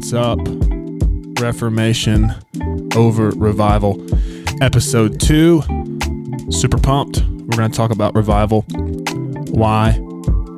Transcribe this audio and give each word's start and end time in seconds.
what's 0.00 0.14
up? 0.14 0.38
Reformation 1.42 2.32
over 2.96 3.28
revival. 3.32 4.02
Episode 4.62 5.20
two. 5.20 5.60
Super 6.48 6.78
pumped. 6.78 7.20
We're 7.20 7.58
going 7.58 7.70
to 7.70 7.76
talk 7.76 7.90
about 7.90 8.14
revival. 8.14 8.62
Why, 9.50 10.00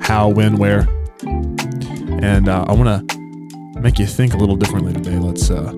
how, 0.00 0.28
when, 0.28 0.58
where. 0.58 0.86
And 1.26 2.48
uh, 2.48 2.66
I 2.68 2.72
want 2.72 3.10
to 3.10 3.80
make 3.80 3.98
you 3.98 4.06
think 4.06 4.32
a 4.32 4.36
little 4.36 4.54
differently 4.54 4.92
today. 4.92 5.18
Let's 5.18 5.50
uh, 5.50 5.72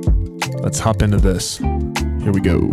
let's 0.59 0.79
hop 0.79 1.01
into 1.01 1.17
this. 1.17 1.57
Here 1.57 2.33
we 2.33 2.43
go. 2.43 2.71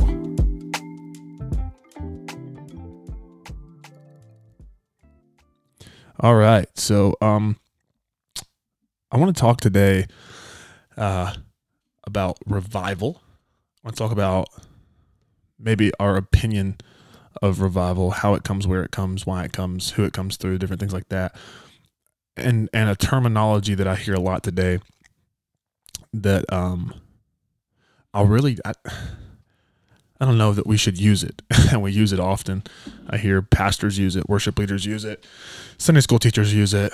All 6.19 6.35
right. 6.35 6.67
So, 6.77 7.15
um, 7.21 7.55
I 9.09 9.17
want 9.17 9.33
to 9.33 9.39
talk 9.39 9.61
today 9.61 10.07
uh, 10.97 11.33
about 12.05 12.37
revival. 12.45 13.21
I 13.83 13.87
want 13.87 13.95
to 13.95 14.03
talk 14.03 14.11
about 14.11 14.49
maybe 15.59 15.91
our 15.99 16.17
opinion 16.17 16.77
of 17.41 17.61
revival, 17.61 18.11
how 18.11 18.33
it 18.33 18.43
comes, 18.43 18.67
where 18.67 18.83
it 18.83 18.91
comes, 18.91 19.25
why 19.25 19.43
it 19.43 19.53
comes, 19.53 19.91
who 19.91 20.03
it 20.03 20.13
comes 20.13 20.37
through, 20.37 20.57
different 20.57 20.79
things 20.79 20.93
like 20.93 21.09
that. 21.09 21.35
And 22.37 22.69
and 22.73 22.89
a 22.89 22.95
terminology 22.95 23.75
that 23.75 23.87
I 23.87 23.95
hear 23.95 24.13
a 24.13 24.19
lot 24.19 24.43
today 24.43 24.79
that 26.13 26.51
um 26.51 26.93
I'll 28.13 28.25
really 28.25 28.57
I, 28.65 28.73
I 30.19 30.25
don't 30.25 30.37
know 30.37 30.53
that 30.53 30.67
we 30.67 30.77
should 30.77 30.99
use 30.99 31.23
it, 31.23 31.41
and 31.71 31.81
we 31.81 31.91
use 31.91 32.13
it 32.13 32.19
often. 32.19 32.63
I 33.09 33.17
hear 33.17 33.41
pastors 33.41 33.97
use 33.97 34.15
it, 34.15 34.29
worship 34.29 34.57
leaders 34.59 34.85
use 34.85 35.03
it, 35.03 35.25
Sunday 35.77 36.01
school 36.01 36.19
teachers 36.19 36.53
use 36.53 36.73
it, 36.73 36.93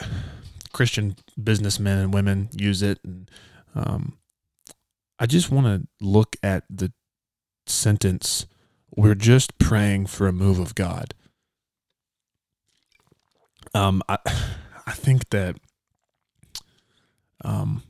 Christian 0.73 1.15
businessmen 1.41 1.97
and 1.99 2.13
women 2.13 2.49
use 2.53 2.81
it. 2.81 2.99
And 3.03 3.29
um, 3.77 4.17
I 5.19 5.25
just 5.25 5.51
want 5.51 5.67
to 5.67 5.87
look 6.01 6.35
at 6.41 6.63
the 6.69 6.91
sentence 7.65 8.45
we're 8.95 9.15
just 9.15 9.57
praying 9.59 10.07
for 10.07 10.27
a 10.27 10.33
move 10.33 10.57
of 10.57 10.73
God. 10.73 11.13
Um, 13.73 14.01
I, 14.09 14.17
I 14.87 14.91
think 14.91 15.29
that, 15.29 15.57
um, 17.43 17.83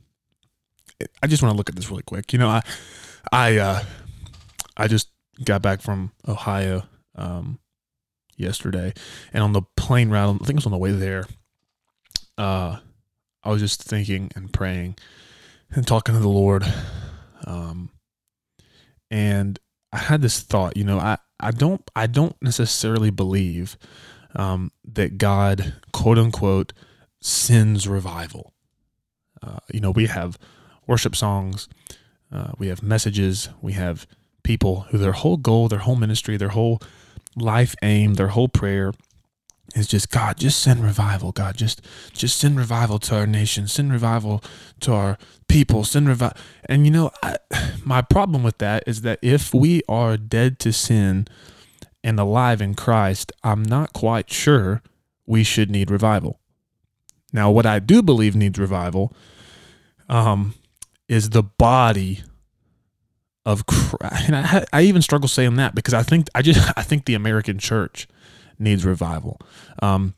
I 1.22 1.28
just 1.28 1.42
want 1.42 1.52
to 1.52 1.56
look 1.56 1.68
at 1.68 1.76
this 1.76 1.90
really 1.90 2.02
quick. 2.02 2.32
You 2.32 2.40
know, 2.40 2.48
I, 2.48 2.62
I, 3.30 3.56
uh, 3.56 3.82
I 4.76 4.88
just 4.88 5.08
got 5.44 5.62
back 5.62 5.80
from 5.80 6.10
Ohio, 6.26 6.82
um, 7.14 7.60
yesterday, 8.36 8.92
and 9.32 9.42
on 9.42 9.52
the 9.52 9.62
plane 9.76 10.10
ride, 10.10 10.28
I 10.28 10.32
think 10.38 10.50
it 10.50 10.54
was 10.56 10.66
on 10.66 10.72
the 10.72 10.78
way 10.78 10.90
there 10.90 11.24
uh, 12.38 12.78
I 13.42 13.50
was 13.50 13.60
just 13.60 13.82
thinking 13.82 14.30
and 14.34 14.50
praying 14.52 14.96
and 15.74 15.86
talking 15.86 16.14
to 16.14 16.20
the 16.20 16.28
Lord. 16.28 16.64
Um, 17.44 17.90
and 19.10 19.58
I 19.92 19.98
had 19.98 20.22
this 20.22 20.40
thought, 20.40 20.76
you 20.76 20.84
know, 20.84 20.98
I, 20.98 21.18
I 21.40 21.50
don't, 21.50 21.88
I 21.96 22.06
don't 22.06 22.36
necessarily 22.42 23.10
believe, 23.10 23.76
um, 24.34 24.70
that 24.84 25.18
God, 25.18 25.74
quote 25.92 26.18
unquote, 26.18 26.72
sends 27.20 27.88
revival. 27.88 28.52
Uh, 29.42 29.58
you 29.72 29.80
know, 29.80 29.90
we 29.90 30.06
have 30.06 30.38
worship 30.86 31.14
songs, 31.14 31.68
uh, 32.32 32.52
we 32.58 32.68
have 32.68 32.82
messages, 32.82 33.48
we 33.62 33.72
have 33.72 34.06
people 34.42 34.86
who 34.90 34.98
their 34.98 35.12
whole 35.12 35.36
goal, 35.36 35.68
their 35.68 35.80
whole 35.80 35.96
ministry, 35.96 36.36
their 36.36 36.48
whole 36.50 36.80
life 37.36 37.74
aim, 37.82 38.14
their 38.14 38.28
whole 38.28 38.48
prayer 38.48 38.92
is 39.74 39.86
just 39.86 40.10
God, 40.10 40.38
just 40.38 40.60
send 40.60 40.82
revival, 40.82 41.32
God, 41.32 41.56
just 41.56 41.82
just 42.12 42.38
send 42.38 42.58
revival 42.58 42.98
to 43.00 43.16
our 43.16 43.26
nation, 43.26 43.68
send 43.68 43.92
revival 43.92 44.42
to 44.80 44.92
our 44.92 45.18
people, 45.48 45.84
send 45.84 46.08
revival. 46.08 46.36
And 46.64 46.84
you 46.86 46.90
know, 46.90 47.10
I, 47.22 47.36
my 47.84 48.02
problem 48.02 48.42
with 48.42 48.58
that 48.58 48.84
is 48.86 49.02
that 49.02 49.18
if 49.22 49.52
we 49.52 49.82
are 49.88 50.16
dead 50.16 50.58
to 50.60 50.72
sin 50.72 51.28
and 52.02 52.18
alive 52.18 52.60
in 52.60 52.74
Christ, 52.74 53.32
I'm 53.42 53.62
not 53.62 53.92
quite 53.92 54.30
sure 54.30 54.82
we 55.26 55.44
should 55.44 55.70
need 55.70 55.90
revival. 55.90 56.40
Now, 57.32 57.50
what 57.50 57.66
I 57.66 57.78
do 57.78 58.02
believe 58.02 58.34
needs 58.34 58.58
revival 58.58 59.14
um, 60.08 60.54
is 61.08 61.30
the 61.30 61.42
body 61.42 62.22
of 63.44 63.66
Christ. 63.66 64.28
And 64.28 64.36
I, 64.36 64.64
I 64.72 64.82
even 64.82 65.02
struggle 65.02 65.28
saying 65.28 65.56
that 65.56 65.74
because 65.74 65.94
I 65.94 66.02
think 66.02 66.28
I 66.34 66.42
just 66.42 66.72
I 66.76 66.82
think 66.82 67.04
the 67.04 67.14
American 67.14 67.58
church 67.58 68.06
needs 68.58 68.84
revival. 68.84 69.40
Um, 69.80 70.14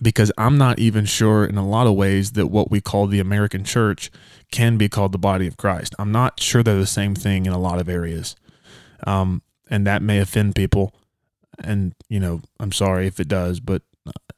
because 0.00 0.30
I'm 0.38 0.56
not 0.56 0.78
even 0.78 1.04
sure 1.04 1.44
in 1.44 1.56
a 1.56 1.66
lot 1.66 1.86
of 1.86 1.94
ways 1.94 2.32
that 2.32 2.46
what 2.46 2.70
we 2.70 2.80
call 2.80 3.06
the 3.06 3.18
American 3.18 3.64
church 3.64 4.10
can 4.52 4.76
be 4.76 4.88
called 4.88 5.12
the 5.12 5.18
body 5.18 5.46
of 5.46 5.56
Christ. 5.56 5.94
I'm 5.98 6.12
not 6.12 6.40
sure 6.40 6.62
they're 6.62 6.76
the 6.76 6.86
same 6.86 7.14
thing 7.14 7.46
in 7.46 7.52
a 7.52 7.58
lot 7.58 7.80
of 7.80 7.88
areas. 7.88 8.36
Um, 9.06 9.42
and 9.68 9.86
that 9.86 10.02
may 10.02 10.18
offend 10.18 10.54
people. 10.54 10.94
And, 11.58 11.94
you 12.08 12.20
know, 12.20 12.42
I'm 12.58 12.72
sorry 12.72 13.06
if 13.06 13.18
it 13.18 13.28
does, 13.28 13.60
but 13.60 13.82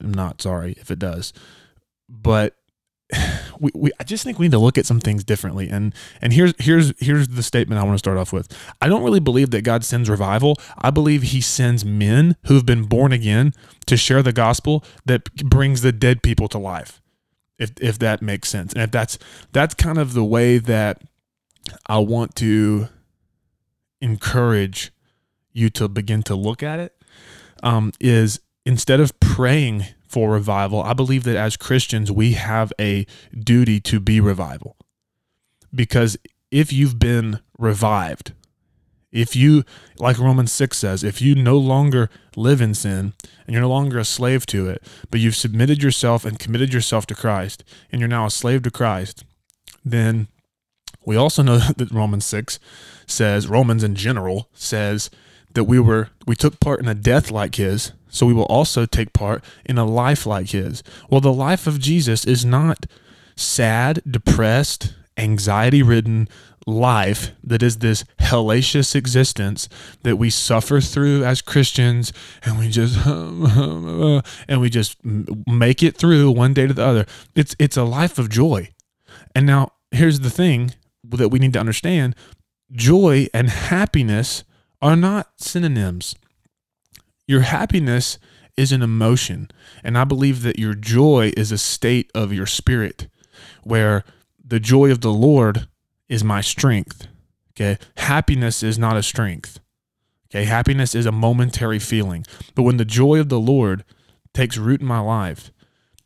I'm 0.01 0.13
not 0.13 0.41
sorry 0.41 0.75
if 0.79 0.91
it 0.91 0.99
does. 0.99 1.33
But 2.09 2.57
we, 3.63 3.71
we 3.75 3.91
I 4.01 4.05
just 4.05 4.25
think 4.25 4.39
we 4.39 4.47
need 4.47 4.53
to 4.53 4.59
look 4.59 4.77
at 4.77 4.85
some 4.85 5.01
things 5.01 5.25
differently. 5.25 5.69
And 5.69 5.95
and 6.21 6.33
here's 6.33 6.53
here's 6.59 6.93
here's 6.99 7.29
the 7.29 7.43
statement 7.43 7.81
I 7.81 7.85
want 7.85 7.95
to 7.95 7.99
start 7.99 8.19
off 8.19 8.33
with. 8.33 8.53
I 8.81 8.89
don't 8.89 9.03
really 9.03 9.21
believe 9.21 9.51
that 9.53 9.63
God 9.63 9.85
sends 9.85 10.11
revival. 10.11 10.57
I 10.77 10.91
believe 10.91 11.23
he 11.23 11.41
sends 11.41 11.85
men 11.85 12.37
who've 12.47 12.67
been 12.67 12.85
born 12.85 13.13
again 13.13 13.53
to 13.87 13.97
share 13.97 14.23
the 14.23 14.33
gospel 14.33 14.85
that 15.07 15.33
brings 15.37 15.83
the 15.83 15.93
dead 15.93 16.23
people 16.23 16.49
to 16.49 16.59
life. 16.59 17.01
If 17.59 17.73
if 17.81 17.99
that 18.01 18.21
makes 18.21 18.49
sense. 18.49 18.73
And 18.73 18.83
if 18.83 18.91
that's 18.91 19.19
that's 19.53 19.75
kind 19.75 19.99
of 19.99 20.13
the 20.13 20.25
way 20.25 20.59
that 20.59 21.01
I 21.87 21.99
want 21.99 22.35
to 22.37 22.89
encourage 24.01 24.93
you 25.53 25.71
to 25.71 25.89
begin 25.89 26.25
to 26.25 26.35
look 26.35 26.63
at 26.63 26.81
it 26.81 26.97
um, 27.63 27.93
is 28.01 28.41
instead 28.67 28.99
of 28.99 29.19
praying 29.21 29.87
for 30.13 30.31
revival, 30.31 30.83
I 30.83 30.93
believe 30.93 31.25
that 31.25 31.37
as 31.37 31.57
Christians, 31.57 32.13
we 32.13 32.35
have 32.35 32.71
a 32.79 33.07
duty 33.37 33.81
to 33.81 33.99
be 33.99 34.21
revival. 34.21 34.77
Because 35.75 36.19
if 36.51 36.71
you've 36.71 36.99
been 36.99 37.41
revived, 37.59 38.33
if 39.11 39.35
you, 39.35 39.65
like 39.99 40.19
Romans 40.19 40.53
6 40.53 40.77
says, 40.77 41.03
if 41.03 41.23
you 41.23 41.35
no 41.35 41.57
longer 41.57 42.11
live 42.37 42.61
in 42.61 42.75
sin 42.75 43.15
and 43.47 43.55
you're 43.55 43.63
no 43.63 43.71
longer 43.71 43.99
a 43.99 44.05
slave 44.05 44.45
to 44.47 44.69
it, 44.69 44.87
but 45.11 45.19
you've 45.19 45.35
submitted 45.35 45.83
yourself 45.83 46.27
and 46.27 46.39
committed 46.39 46.75
yourself 46.75 47.07
to 47.07 47.15
Christ, 47.15 47.65
and 47.91 47.99
you're 47.99 48.09
now 48.09 48.27
a 48.27 48.31
slave 48.31 48.63
to 48.65 48.71
Christ, 48.71 49.25
then 49.83 50.29
we 51.07 51.17
also 51.17 51.43
know 51.43 51.57
that 51.77 51.91
Romans 51.91 52.27
6 52.27 52.59
says, 53.07 53.49
Romans 53.49 53.83
in 53.83 53.95
general 53.95 54.51
says 54.53 55.09
that 55.55 55.65
we 55.65 55.79
were, 55.79 56.11
we 56.27 56.35
took 56.35 56.61
part 56.61 56.81
in 56.81 56.89
a 56.89 56.95
death 56.95 57.31
like 57.31 57.57
his, 57.57 57.93
so 58.09 58.27
we 58.27 58.35
will 58.35 58.45
also 58.45 58.87
take 58.87 59.13
part 59.13 59.45
in 59.65 59.79
a 59.79 59.85
life 59.85 60.27
like 60.27 60.51
his. 60.51 60.83
Well, 61.09 61.21
the 61.21 61.33
life 61.33 61.67
of 61.67 61.79
Jesus 61.79 62.25
is 62.25 62.45
not 62.45 62.87
sad, 63.37 64.03
depressed, 64.09 64.95
anxiety 65.17 65.83
ridden 65.83 66.29
life 66.67 67.33
that 67.43 67.63
is 67.63 67.79
this 67.79 68.05
hellacious 68.21 68.95
existence 68.95 69.69
that 70.03 70.17
we 70.17 70.31
suffer 70.31 70.81
through 70.81 71.25
as 71.25 71.43
Christians 71.43 72.13
and 72.45 72.59
we 72.59 72.69
just 72.69 73.05
and 73.07 74.61
we 74.61 74.71
just 74.71 74.97
make 75.05 75.83
it 75.83 75.97
through 75.97 76.31
one 76.31 76.55
day 76.55 76.67
to 76.67 76.75
the 76.75 76.85
other. 76.85 77.07
It's 77.35 77.57
it's 77.59 77.77
a 77.77 77.85
life 77.85 78.19
of 78.19 78.29
joy. 78.29 78.69
And 79.35 79.47
now 79.47 79.73
here's 79.91 80.21
the 80.21 80.31
thing 80.31 80.75
that 81.05 81.31
we 81.31 81.39
need 81.39 81.53
to 81.55 81.61
understand, 81.61 82.15
joy 82.71 83.27
and 83.35 83.51
happiness 83.51 84.45
are 84.83 84.97
not 84.97 85.31
synonyms. 85.39 86.17
Your 87.27 87.43
happiness 87.43 88.19
is 88.57 88.73
an 88.73 88.83
emotion. 88.83 89.49
And 89.83 89.97
I 89.97 90.05
believe 90.05 90.43
that 90.43 90.59
your 90.59 90.75
joy 90.75 91.33
is 91.37 91.53
a 91.53 91.59
state 91.59 92.11
of 92.15 92.33
your 92.33 92.47
spirit 92.47 93.09
where 93.63 94.05
the 94.45 94.61
joy 94.61 94.91
of 94.91 95.01
the 95.01 95.13
Lord 95.13 95.69
is 96.09 96.25
my 96.25 96.41
strength. 96.41 97.07
Okay. 97.53 97.79
Happiness 97.99 98.63
is 98.63 98.79
not 98.79 98.97
a 98.97 99.03
strength. 99.03 99.61
Okay. 100.31 100.45
Happiness 100.45 100.95
is 100.95 101.07
a 101.07 101.13
momentary 101.13 101.79
feeling. 101.79 102.27
But 102.55 102.63
when 102.65 102.77
the 102.77 102.85
joy 102.85 103.21
of 103.21 103.29
the 103.29 103.41
Lord 103.41 103.85
takes 104.35 104.59
root 104.59 104.81
in 104.81 104.87
my 104.87 105.01
life 105.01 105.51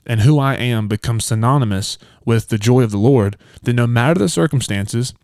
and 0.05 0.21
who 0.21 0.39
I 0.39 0.55
am 0.55 0.87
becomes 0.87 1.25
synonymous 1.25 1.99
with 2.25 2.49
the 2.49 2.59
joy 2.59 2.83
of 2.83 2.91
the 2.91 2.99
Lord, 2.99 3.37
then 3.63 3.77
no 3.77 3.87
matter 3.87 4.21
the 4.21 4.29
circumstances, 4.29 5.15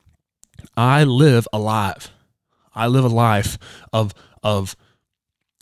I 0.76 1.04
live 1.04 1.46
alive. 1.52 2.10
I 2.74 2.86
live 2.86 3.04
a 3.04 3.08
life 3.08 3.58
of, 3.92 4.14
of 4.42 4.76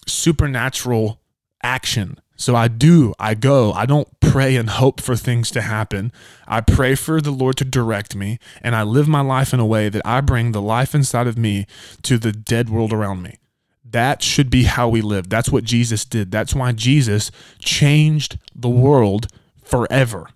supernatural 0.07 1.21
action. 1.63 2.21
So 2.37 2.57
I 2.57 2.69
do, 2.69 3.13
I 3.19 3.35
go, 3.35 3.73
I 3.73 3.85
don't 3.85 4.09
pray 4.21 4.57
and 4.57 4.71
hope 4.71 5.01
for 5.01 5.15
things 5.15 5.51
to 5.51 5.61
happen. 5.61 6.11
I 6.49 6.63
pray 6.63 6.95
for 6.95 7.21
the 7.21 7.31
Lord 7.31 7.57
to 7.59 7.67
direct 7.67 8.17
me, 8.17 8.39
and 8.63 8.75
I 8.75 8.83
live 8.83 9.09
my 9.09 9.21
life 9.21 9.53
in 9.53 9.61
a 9.61 9.67
way 9.67 9.91
that 9.91 10.01
I 10.07 10.23
bring 10.23 10.53
the 10.53 10.63
life 10.63 10.95
inside 10.95 11.27
of 11.27 11.37
me 11.37 11.67
to 12.03 12.17
the 12.17 12.33
dead 12.33 12.71
world 12.71 12.93
around 12.93 13.23
me. 13.23 13.37
That 13.85 14.23
should 14.23 14.51
be 14.51 14.65
how 14.65 14.89
we 14.89 15.03
live. 15.03 15.29
That's 15.29 15.51
what 15.51 15.65
Jesus 15.65 16.05
did. 16.05 16.31
That's 16.31 16.55
why 16.55 16.73
Jesus 16.73 17.31
changed 17.59 18.39
the 18.55 18.71
world 18.71 19.27
forever. 19.63 20.29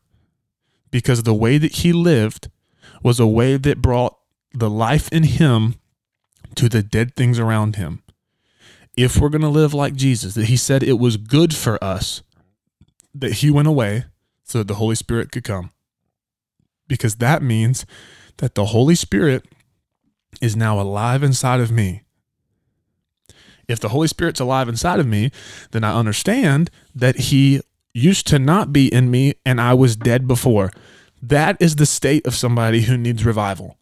Because 0.91 1.23
the 1.23 1.35
way 1.35 1.57
that 1.57 1.77
he 1.77 1.93
lived 1.93 2.51
was 3.03 3.19
a 3.19 3.27
way 3.27 3.57
that 3.57 3.81
brought 3.81 4.19
the 4.53 4.71
life 4.71 5.09
in 5.11 5.23
him 5.23 5.77
to 6.55 6.69
the 6.69 6.83
dead 6.83 7.15
things 7.17 7.39
around 7.39 7.77
him. 7.77 8.03
If 8.97 9.19
we're 9.19 9.29
going 9.29 9.43
to 9.43 9.49
live 9.49 9.75
like 9.75 9.95
Jesus, 9.95 10.35
that 10.35 10.47
he 10.47 10.57
said 10.57 10.83
it 10.83 10.99
was 10.99 11.17
good 11.17 11.55
for 11.55 11.83
us 11.83 12.23
that 13.15 13.35
he 13.35 13.51
went 13.51 13.69
away 13.69 14.05
so 14.43 14.59
that 14.59 14.69
the 14.69 14.75
Holy 14.75 14.95
Spirit 14.95 15.31
could 15.33 15.45
come. 15.45 15.71
Because 16.89 17.17
that 17.17 17.43
means 17.43 17.87
that 18.39 18.55
the 18.55 18.67
Holy 18.67 18.95
Spirit 18.95 19.47
is 20.41 20.57
now 20.57 20.81
alive 20.81 21.23
inside 21.23 21.61
of 21.61 21.71
me. 21.71 22.03
If 23.67 23.81
the 23.81 23.91
Holy 23.91 24.09
Spirit's 24.09 24.41
alive 24.41 24.69
inside 24.69 25.01
of 25.01 25.07
me, 25.07 25.31
then 25.71 25.85
I 25.85 25.99
understand 25.99 26.71
that 26.95 27.17
he 27.17 27.63
used 27.95 28.27
to 28.27 28.39
not 28.39 28.73
be 28.73 28.93
in 28.93 29.11
me 29.11 29.35
and 29.47 29.61
I 29.61 29.75
was 29.75 29.97
dead 29.97 30.29
before. 30.29 30.71
That 31.23 31.57
is 31.61 31.77
the 31.77 31.87
state 31.87 32.27
of 32.27 32.35
somebody 32.35 32.83
who 32.83 32.99
needs 32.99 33.25
revival. 33.25 33.79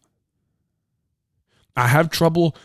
I 1.75 1.87
have 1.87 2.09
trouble 2.09 2.55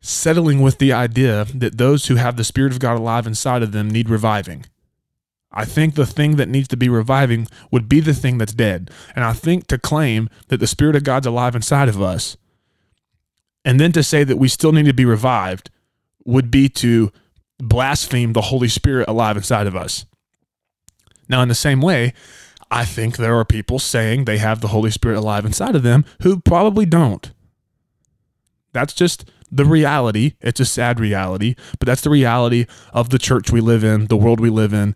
settling 0.00 0.60
with 0.60 0.78
the 0.78 0.92
idea 0.92 1.44
that 1.54 1.78
those 1.78 2.06
who 2.06 2.16
have 2.16 2.36
the 2.36 2.44
Spirit 2.44 2.72
of 2.72 2.78
God 2.78 2.96
alive 2.96 3.26
inside 3.26 3.62
of 3.62 3.72
them 3.72 3.90
need 3.90 4.08
reviving. 4.08 4.64
I 5.50 5.64
think 5.64 5.94
the 5.94 6.06
thing 6.06 6.36
that 6.36 6.48
needs 6.48 6.68
to 6.68 6.76
be 6.76 6.88
reviving 6.88 7.48
would 7.70 7.88
be 7.88 8.00
the 8.00 8.14
thing 8.14 8.38
that's 8.38 8.52
dead. 8.52 8.90
And 9.16 9.24
I 9.24 9.32
think 9.32 9.66
to 9.68 9.78
claim 9.78 10.28
that 10.48 10.58
the 10.58 10.66
Spirit 10.66 10.94
of 10.94 11.04
God's 11.04 11.26
alive 11.26 11.56
inside 11.56 11.88
of 11.88 12.00
us, 12.00 12.36
and 13.64 13.80
then 13.80 13.92
to 13.92 14.02
say 14.02 14.24
that 14.24 14.36
we 14.36 14.48
still 14.48 14.72
need 14.72 14.86
to 14.86 14.94
be 14.94 15.04
revived, 15.04 15.70
would 16.24 16.50
be 16.50 16.68
to 16.68 17.10
blaspheme 17.58 18.34
the 18.34 18.42
Holy 18.42 18.68
Spirit 18.68 19.08
alive 19.08 19.36
inside 19.36 19.66
of 19.66 19.74
us. 19.74 20.06
Now, 21.28 21.42
in 21.42 21.48
the 21.48 21.54
same 21.54 21.80
way, 21.80 22.14
I 22.70 22.84
think 22.84 23.16
there 23.16 23.36
are 23.36 23.44
people 23.44 23.78
saying 23.78 24.24
they 24.24 24.38
have 24.38 24.60
the 24.60 24.68
Holy 24.68 24.90
Spirit 24.90 25.18
alive 25.18 25.44
inside 25.44 25.74
of 25.74 25.82
them 25.82 26.04
who 26.22 26.40
probably 26.40 26.86
don't. 26.86 27.30
That's 28.72 28.92
just 28.92 29.30
the 29.50 29.64
reality. 29.64 30.34
It's 30.40 30.60
a 30.60 30.64
sad 30.64 31.00
reality, 31.00 31.54
but 31.78 31.86
that's 31.86 32.02
the 32.02 32.10
reality 32.10 32.66
of 32.92 33.10
the 33.10 33.18
church 33.18 33.50
we 33.50 33.60
live 33.60 33.82
in, 33.82 34.06
the 34.06 34.16
world 34.16 34.40
we 34.40 34.50
live 34.50 34.72
in, 34.72 34.94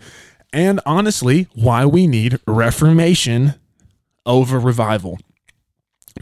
and 0.52 0.80
honestly, 0.84 1.48
why 1.54 1.86
we 1.86 2.06
need 2.06 2.38
reformation 2.46 3.54
over 4.26 4.58
revival. 4.58 5.18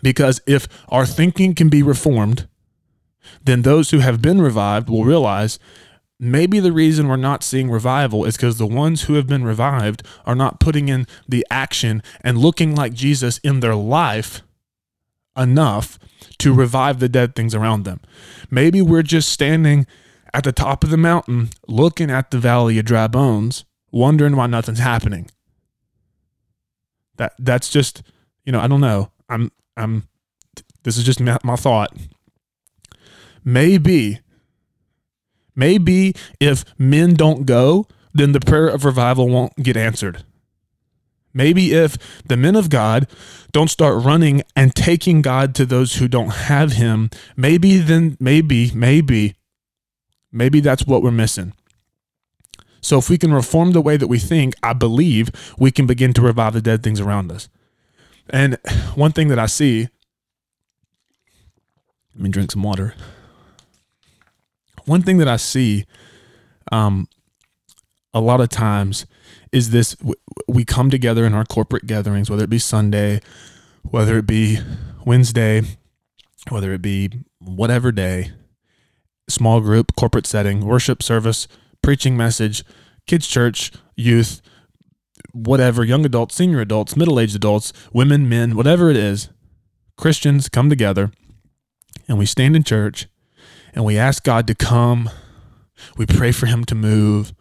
Because 0.02 0.40
if 0.46 0.68
our 0.88 1.04
thinking 1.04 1.54
can 1.54 1.68
be 1.68 1.82
reformed, 1.82 2.46
then 3.42 3.62
those 3.62 3.90
who 3.90 3.98
have 3.98 4.22
been 4.22 4.40
revived 4.40 4.88
will 4.88 5.04
realize 5.04 5.58
maybe 6.18 6.60
the 6.60 6.72
reason 6.72 7.08
we're 7.08 7.16
not 7.16 7.42
seeing 7.42 7.70
revival 7.70 8.24
is 8.24 8.36
because 8.36 8.58
the 8.58 8.66
ones 8.66 9.02
who 9.02 9.14
have 9.14 9.26
been 9.26 9.44
revived 9.44 10.02
are 10.26 10.34
not 10.34 10.60
putting 10.60 10.88
in 10.88 11.06
the 11.28 11.44
action 11.50 12.02
and 12.20 12.38
looking 12.38 12.74
like 12.74 12.92
Jesus 12.92 13.38
in 13.38 13.60
their 13.60 13.74
life 13.74 14.42
enough 15.36 15.98
to 16.38 16.54
revive 16.54 16.98
the 16.98 17.08
dead 17.08 17.34
things 17.34 17.54
around 17.54 17.84
them. 17.84 18.00
Maybe 18.50 18.82
we're 18.82 19.02
just 19.02 19.28
standing 19.30 19.86
at 20.32 20.44
the 20.44 20.52
top 20.52 20.84
of 20.84 20.90
the 20.90 20.96
mountain 20.96 21.50
looking 21.66 22.10
at 22.10 22.30
the 22.30 22.38
valley 22.38 22.78
of 22.78 22.84
dry 22.84 23.06
bones, 23.06 23.64
wondering 23.90 24.36
why 24.36 24.46
nothing's 24.46 24.78
happening. 24.78 25.30
That 27.16 27.34
that's 27.38 27.70
just, 27.70 28.02
you 28.44 28.52
know, 28.52 28.60
I 28.60 28.66
don't 28.66 28.80
know. 28.80 29.10
I'm 29.28 29.52
I'm 29.76 30.08
this 30.84 30.96
is 30.96 31.04
just 31.04 31.20
my, 31.20 31.38
my 31.42 31.56
thought. 31.56 31.94
Maybe 33.44 34.20
maybe 35.54 36.14
if 36.38 36.64
men 36.78 37.14
don't 37.14 37.44
go, 37.44 37.86
then 38.14 38.32
the 38.32 38.40
prayer 38.40 38.68
of 38.68 38.84
revival 38.84 39.28
won't 39.28 39.56
get 39.56 39.76
answered. 39.76 40.24
Maybe 41.32 41.72
if 41.72 41.96
the 42.24 42.36
men 42.36 42.56
of 42.56 42.70
God 42.70 43.06
don't 43.52 43.70
start 43.70 44.02
running 44.02 44.42
and 44.56 44.74
taking 44.74 45.22
God 45.22 45.54
to 45.56 45.66
those 45.66 45.96
who 45.96 46.08
don't 46.08 46.30
have 46.30 46.72
him, 46.72 47.10
maybe 47.36 47.78
then, 47.78 48.16
maybe, 48.18 48.70
maybe, 48.74 49.36
maybe 50.32 50.60
that's 50.60 50.86
what 50.86 51.02
we're 51.02 51.10
missing. 51.10 51.52
So 52.80 52.98
if 52.98 53.10
we 53.10 53.18
can 53.18 53.32
reform 53.32 53.72
the 53.72 53.80
way 53.80 53.96
that 53.96 54.08
we 54.08 54.18
think, 54.18 54.54
I 54.62 54.72
believe 54.72 55.30
we 55.58 55.70
can 55.70 55.86
begin 55.86 56.12
to 56.14 56.22
revive 56.22 56.54
the 56.54 56.62
dead 56.62 56.82
things 56.82 57.00
around 57.00 57.30
us. 57.30 57.48
And 58.30 58.58
one 58.94 59.12
thing 59.12 59.28
that 59.28 59.38
I 59.38 59.46
see, 59.46 59.88
let 62.14 62.22
me 62.22 62.30
drink 62.30 62.52
some 62.52 62.62
water. 62.62 62.94
One 64.86 65.02
thing 65.02 65.18
that 65.18 65.28
I 65.28 65.36
see 65.36 65.86
um, 66.72 67.08
a 68.14 68.20
lot 68.20 68.40
of 68.40 68.48
times 68.48 69.06
is 69.52 69.70
this 69.70 69.96
we 70.48 70.64
come 70.64 70.90
together 70.90 71.24
in 71.24 71.34
our 71.34 71.44
corporate 71.44 71.86
gatherings, 71.86 72.30
whether 72.30 72.44
it 72.44 72.50
be 72.50 72.58
Sunday, 72.58 73.20
whether 73.82 74.18
it 74.18 74.26
be 74.26 74.58
Wednesday, 75.04 75.62
whether 76.48 76.72
it 76.72 76.82
be 76.82 77.10
whatever 77.38 77.92
day, 77.92 78.32
small 79.28 79.60
group, 79.60 79.94
corporate 79.96 80.26
setting, 80.26 80.64
worship 80.64 81.02
service, 81.02 81.48
preaching 81.82 82.16
message, 82.16 82.64
kids' 83.06 83.26
church, 83.26 83.72
youth, 83.96 84.40
whatever, 85.32 85.84
young 85.84 86.04
adults, 86.04 86.34
senior 86.34 86.60
adults, 86.60 86.96
middle 86.96 87.18
aged 87.18 87.36
adults, 87.36 87.72
women, 87.92 88.28
men, 88.28 88.56
whatever 88.56 88.90
it 88.90 88.96
is, 88.96 89.28
Christians 89.96 90.48
come 90.48 90.70
together 90.70 91.12
and 92.08 92.18
we 92.18 92.26
stand 92.26 92.56
in 92.56 92.64
church 92.64 93.06
and 93.74 93.84
we 93.84 93.98
ask 93.98 94.24
God 94.24 94.46
to 94.46 94.54
come. 94.54 95.10
We 95.96 96.06
pray 96.06 96.32
for 96.32 96.46
Him 96.46 96.64
to 96.66 96.74
move. 96.74 97.32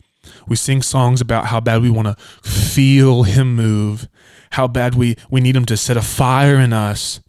We 0.47 0.55
sing 0.55 0.81
songs 0.81 1.21
about 1.21 1.47
how 1.47 1.59
bad 1.59 1.81
we 1.81 1.89
want 1.89 2.07
to 2.07 2.15
feel 2.47 3.23
him 3.23 3.55
move, 3.55 4.07
how 4.51 4.67
bad 4.67 4.95
we, 4.95 5.15
we 5.29 5.41
need 5.41 5.55
him 5.55 5.65
to 5.65 5.77
set 5.77 5.97
a 5.97 6.01
fire 6.01 6.55
in 6.55 6.73
us. 6.73 7.21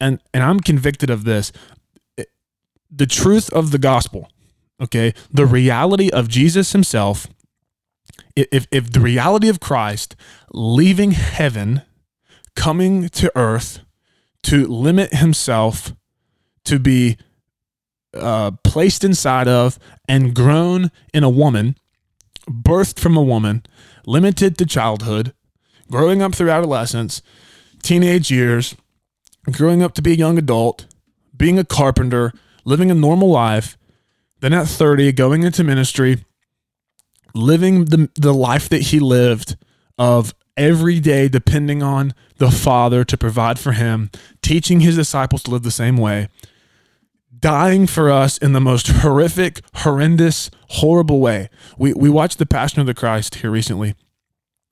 And 0.00 0.20
and 0.32 0.42
I'm 0.42 0.60
convicted 0.60 1.10
of 1.10 1.24
this. 1.24 1.52
The 2.90 3.06
truth 3.06 3.50
of 3.50 3.70
the 3.70 3.78
gospel, 3.78 4.28
okay? 4.80 5.14
The 5.30 5.46
reality 5.46 6.10
of 6.10 6.28
Jesus 6.28 6.72
himself, 6.72 7.26
if 8.36 8.66
if 8.70 8.90
the 8.90 9.00
reality 9.00 9.48
of 9.48 9.60
Christ 9.60 10.16
leaving 10.52 11.12
heaven, 11.12 11.82
coming 12.54 13.08
to 13.10 13.32
earth 13.36 13.80
to 14.44 14.66
limit 14.66 15.14
himself 15.14 15.92
to 16.64 16.78
be 16.78 17.16
uh, 18.14 18.52
placed 18.62 19.04
inside 19.04 19.48
of 19.48 19.78
and 20.08 20.34
grown 20.34 20.90
in 21.12 21.24
a 21.24 21.30
woman 21.30 21.76
birthed 22.48 22.98
from 22.98 23.16
a 23.16 23.22
woman, 23.22 23.64
limited 24.06 24.58
to 24.58 24.66
childhood, 24.66 25.32
growing 25.90 26.22
up 26.22 26.34
through 26.34 26.50
adolescence, 26.50 27.22
teenage 27.82 28.30
years, 28.30 28.74
growing 29.50 29.82
up 29.82 29.94
to 29.94 30.02
be 30.02 30.12
a 30.12 30.16
young 30.16 30.38
adult, 30.38 30.86
being 31.36 31.58
a 31.58 31.64
carpenter, 31.64 32.32
living 32.64 32.90
a 32.90 32.94
normal 32.94 33.28
life, 33.28 33.76
then 34.40 34.52
at 34.52 34.66
30, 34.66 35.12
going 35.12 35.42
into 35.42 35.64
ministry, 35.64 36.24
living 37.34 37.86
the, 37.86 38.10
the 38.14 38.34
life 38.34 38.68
that 38.68 38.82
he 38.82 39.00
lived 39.00 39.56
of 39.98 40.34
every 40.56 41.00
day 41.00 41.28
depending 41.28 41.82
on 41.82 42.14
the 42.38 42.50
Father 42.50 43.04
to 43.04 43.16
provide 43.16 43.58
for 43.58 43.72
him, 43.72 44.10
teaching 44.42 44.80
his 44.80 44.96
disciples 44.96 45.42
to 45.42 45.50
live 45.50 45.62
the 45.62 45.70
same 45.70 45.96
way, 45.96 46.28
dying 47.44 47.86
for 47.86 48.10
us 48.10 48.38
in 48.38 48.54
the 48.54 48.60
most 48.60 48.88
horrific, 48.88 49.60
horrendous, 49.74 50.50
horrible 50.68 51.20
way. 51.20 51.50
We 51.76 51.92
we 51.92 52.08
watched 52.08 52.38
The 52.38 52.46
Passion 52.46 52.80
of 52.80 52.86
the 52.86 52.94
Christ 52.94 53.34
here 53.34 53.50
recently 53.50 53.94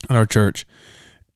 at 0.09 0.17
our 0.17 0.25
church, 0.25 0.64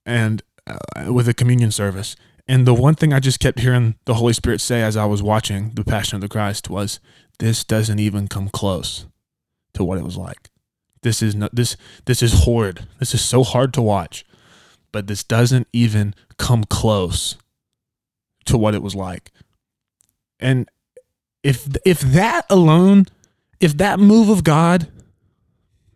and 0.06 0.42
uh, 0.66 1.12
with 1.12 1.28
a 1.28 1.34
communion 1.34 1.70
service. 1.70 2.16
And 2.48 2.66
the 2.66 2.72
one 2.72 2.94
thing 2.94 3.12
I 3.12 3.20
just 3.20 3.38
kept 3.38 3.58
hearing 3.58 3.96
the 4.06 4.14
Holy 4.14 4.32
Spirit 4.32 4.62
say 4.62 4.80
as 4.80 4.96
I 4.96 5.04
was 5.04 5.22
watching 5.22 5.72
The 5.74 5.84
Passion 5.84 6.16
of 6.16 6.22
the 6.22 6.28
Christ 6.28 6.70
was, 6.70 7.00
"This 7.38 7.64
doesn't 7.64 7.98
even 7.98 8.28
come 8.28 8.48
close 8.48 9.04
to 9.74 9.84
what 9.84 9.98
it 9.98 10.04
was 10.04 10.16
like. 10.16 10.48
This 11.02 11.20
is 11.20 11.34
not 11.34 11.54
this 11.54 11.76
this 12.06 12.22
is 12.22 12.44
horrid. 12.44 12.88
This 12.98 13.12
is 13.12 13.20
so 13.20 13.44
hard 13.44 13.74
to 13.74 13.82
watch, 13.82 14.24
but 14.90 15.06
this 15.06 15.22
doesn't 15.22 15.68
even 15.74 16.14
come 16.38 16.64
close 16.64 17.36
to 18.46 18.56
what 18.56 18.74
it 18.74 18.82
was 18.82 18.94
like." 18.94 19.32
And 20.40 20.70
if 21.46 21.68
if 21.84 22.00
that 22.00 22.44
alone, 22.50 23.06
if 23.60 23.76
that 23.76 24.00
move 24.00 24.28
of 24.28 24.42
God 24.42 24.88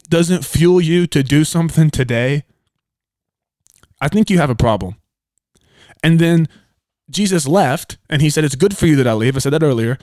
doesn't 0.08 0.44
fuel 0.44 0.80
you 0.80 1.08
to 1.08 1.24
do 1.24 1.44
something 1.44 1.90
today, 1.90 2.44
I 4.00 4.06
think 4.06 4.30
you 4.30 4.38
have 4.38 4.50
a 4.50 4.54
problem. 4.54 4.94
And 6.04 6.20
then 6.20 6.48
Jesus 7.10 7.48
left 7.48 7.98
and 8.08 8.22
he 8.22 8.30
said, 8.30 8.44
It's 8.44 8.54
good 8.54 8.76
for 8.76 8.86
you 8.86 8.94
that 8.94 9.08
I 9.08 9.12
leave. 9.12 9.34
I 9.34 9.40
said 9.40 9.52
that 9.52 9.62
earlier. 9.62 9.98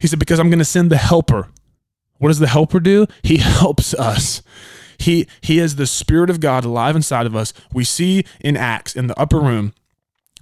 He 0.00 0.08
said, 0.08 0.18
Because 0.18 0.40
I'm 0.40 0.50
going 0.50 0.58
to 0.58 0.64
send 0.64 0.90
the 0.90 0.96
helper. 0.96 1.48
What 2.18 2.28
does 2.28 2.40
the 2.40 2.48
helper 2.48 2.80
do? 2.80 3.06
He 3.22 3.36
helps 3.36 3.94
us. 3.94 4.42
He, 4.98 5.28
he 5.40 5.60
is 5.60 5.76
the 5.76 5.86
Spirit 5.86 6.28
of 6.28 6.40
God 6.40 6.64
alive 6.64 6.96
inside 6.96 7.26
of 7.26 7.36
us. 7.36 7.52
We 7.72 7.84
see 7.84 8.24
in 8.40 8.56
Acts 8.56 8.96
in 8.96 9.06
the 9.06 9.18
upper 9.18 9.38
room, 9.38 9.74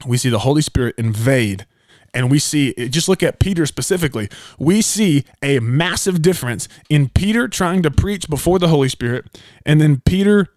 we 0.06 0.16
see 0.16 0.30
the 0.30 0.40
Holy 0.40 0.62
Spirit 0.62 0.94
invade 0.96 1.66
and 2.14 2.30
we 2.30 2.38
see 2.38 2.74
just 2.88 3.08
look 3.08 3.22
at 3.22 3.38
Peter 3.38 3.66
specifically. 3.66 4.28
We 4.58 4.82
see 4.82 5.24
a 5.42 5.58
massive 5.60 6.22
difference 6.22 6.68
in 6.88 7.08
Peter 7.10 7.48
trying 7.48 7.82
to 7.82 7.90
preach 7.90 8.28
before 8.28 8.58
the 8.58 8.68
Holy 8.68 8.88
Spirit 8.88 9.40
and 9.64 9.80
then 9.80 10.02
Peter 10.04 10.48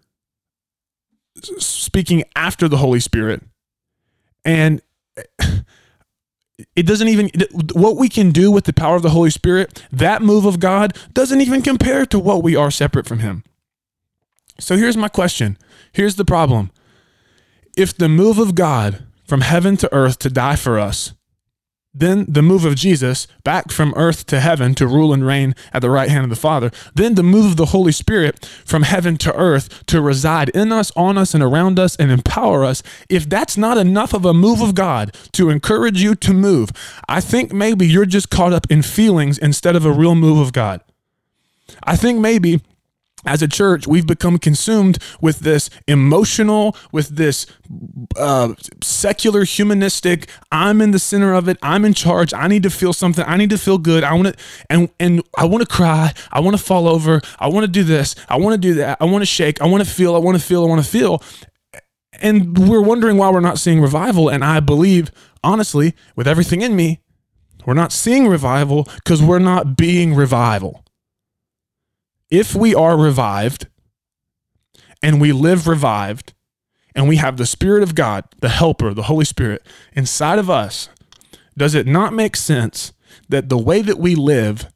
speaking 1.58 2.24
after 2.36 2.68
the 2.68 2.78
Holy 2.78 3.00
Spirit. 3.00 3.42
And 4.44 4.80
it 6.76 6.86
doesn't 6.86 7.08
even 7.08 7.30
what 7.72 7.96
we 7.96 8.08
can 8.08 8.30
do 8.30 8.50
with 8.50 8.64
the 8.64 8.72
power 8.72 8.96
of 8.96 9.02
the 9.02 9.10
Holy 9.10 9.30
Spirit, 9.30 9.86
that 9.90 10.22
move 10.22 10.44
of 10.44 10.60
God 10.60 10.96
doesn't 11.12 11.40
even 11.40 11.62
compare 11.62 12.04
to 12.06 12.18
what 12.18 12.42
we 12.42 12.56
are 12.56 12.70
separate 12.70 13.06
from 13.06 13.20
him. 13.20 13.44
So 14.58 14.76
here's 14.76 14.96
my 14.96 15.08
question. 15.08 15.56
Here's 15.92 16.16
the 16.16 16.24
problem. 16.24 16.70
If 17.76 17.96
the 17.96 18.08
move 18.08 18.38
of 18.38 18.54
God 18.54 19.04
from 19.24 19.40
heaven 19.40 19.76
to 19.78 19.92
earth 19.92 20.18
to 20.20 20.30
die 20.30 20.56
for 20.56 20.78
us 20.78 21.14
then 21.92 22.24
the 22.28 22.42
move 22.42 22.64
of 22.64 22.76
Jesus 22.76 23.26
back 23.42 23.72
from 23.72 23.92
earth 23.96 24.24
to 24.26 24.38
heaven 24.38 24.74
to 24.76 24.86
rule 24.86 25.12
and 25.12 25.26
reign 25.26 25.54
at 25.72 25.82
the 25.82 25.90
right 25.90 26.08
hand 26.08 26.22
of 26.22 26.30
the 26.30 26.36
Father. 26.36 26.70
Then 26.94 27.16
the 27.16 27.24
move 27.24 27.46
of 27.46 27.56
the 27.56 27.66
Holy 27.66 27.90
Spirit 27.90 28.46
from 28.64 28.84
heaven 28.84 29.16
to 29.18 29.34
earth 29.34 29.84
to 29.86 30.00
reside 30.00 30.50
in 30.50 30.70
us, 30.70 30.92
on 30.94 31.18
us, 31.18 31.34
and 31.34 31.42
around 31.42 31.80
us 31.80 31.96
and 31.96 32.12
empower 32.12 32.64
us. 32.64 32.82
If 33.08 33.28
that's 33.28 33.56
not 33.56 33.76
enough 33.76 34.14
of 34.14 34.24
a 34.24 34.32
move 34.32 34.60
of 34.60 34.76
God 34.76 35.16
to 35.32 35.50
encourage 35.50 36.00
you 36.00 36.14
to 36.16 36.32
move, 36.32 36.70
I 37.08 37.20
think 37.20 37.52
maybe 37.52 37.86
you're 37.86 38.06
just 38.06 38.30
caught 38.30 38.52
up 38.52 38.70
in 38.70 38.82
feelings 38.82 39.36
instead 39.36 39.74
of 39.74 39.84
a 39.84 39.92
real 39.92 40.14
move 40.14 40.38
of 40.38 40.52
God. 40.52 40.80
I 41.82 41.96
think 41.96 42.20
maybe 42.20 42.60
as 43.26 43.42
a 43.42 43.48
church, 43.48 43.86
we've 43.86 44.06
become 44.06 44.38
consumed 44.38 44.98
with 45.20 45.40
this 45.40 45.68
emotional, 45.86 46.76
with 46.90 47.16
this 47.16 47.46
uh, 48.16 48.54
secular, 48.82 49.44
humanistic. 49.44 50.28
I'm 50.50 50.80
in 50.80 50.90
the 50.90 50.98
center 50.98 51.34
of 51.34 51.48
it. 51.48 51.58
I'm 51.62 51.84
in 51.84 51.92
charge. 51.92 52.32
I 52.32 52.48
need 52.48 52.62
to 52.62 52.70
feel 52.70 52.92
something. 52.92 53.24
I 53.26 53.36
need 53.36 53.50
to 53.50 53.58
feel 53.58 53.78
good. 53.78 54.04
I 54.04 54.14
want 54.14 54.28
to, 54.28 54.44
and 54.70 54.88
and 54.98 55.22
I 55.36 55.44
want 55.44 55.62
to 55.62 55.68
cry. 55.68 56.12
I 56.32 56.40
want 56.40 56.56
to 56.56 56.62
fall 56.62 56.88
over. 56.88 57.20
I 57.38 57.48
want 57.48 57.64
to 57.64 57.70
do 57.70 57.84
this. 57.84 58.14
I 58.28 58.36
want 58.38 58.54
to 58.54 58.58
do 58.58 58.74
that. 58.74 58.98
I 59.00 59.04
want 59.04 59.22
to 59.22 59.26
shake. 59.26 59.60
I 59.60 59.66
want 59.66 59.84
to 59.84 59.90
feel. 59.90 60.14
I 60.14 60.18
want 60.18 60.38
to 60.38 60.42
feel. 60.42 60.64
I 60.64 60.68
want 60.68 60.82
to 60.82 60.90
feel. 60.90 61.22
And 62.22 62.68
we're 62.68 62.82
wondering 62.82 63.16
why 63.16 63.30
we're 63.30 63.40
not 63.40 63.58
seeing 63.58 63.80
revival. 63.80 64.28
And 64.28 64.44
I 64.44 64.60
believe, 64.60 65.10
honestly, 65.42 65.94
with 66.16 66.28
everything 66.28 66.60
in 66.60 66.76
me, 66.76 67.00
we're 67.66 67.74
not 67.74 67.92
seeing 67.92 68.26
revival 68.26 68.88
because 68.96 69.22
we're 69.22 69.38
not 69.38 69.76
being 69.76 70.14
revival 70.14 70.84
if 72.30 72.54
we 72.54 72.74
are 72.74 72.96
revived 72.96 73.66
and 75.02 75.20
we 75.20 75.32
live 75.32 75.66
revived 75.66 76.32
and 76.94 77.08
we 77.08 77.16
have 77.16 77.36
the 77.36 77.46
Spirit 77.46 77.82
of 77.82 77.94
God, 77.94 78.24
the 78.40 78.48
Helper, 78.48 78.94
the 78.94 79.04
Holy 79.04 79.24
Spirit 79.24 79.66
inside 79.94 80.38
of 80.38 80.50
us, 80.50 80.88
does 81.56 81.74
it 81.74 81.86
not 81.86 82.12
make 82.12 82.36
sense 82.36 82.92
that 83.28 83.48
the 83.48 83.58
way 83.58 83.82
that 83.82 83.98
we 83.98 84.14
live, 84.14 84.72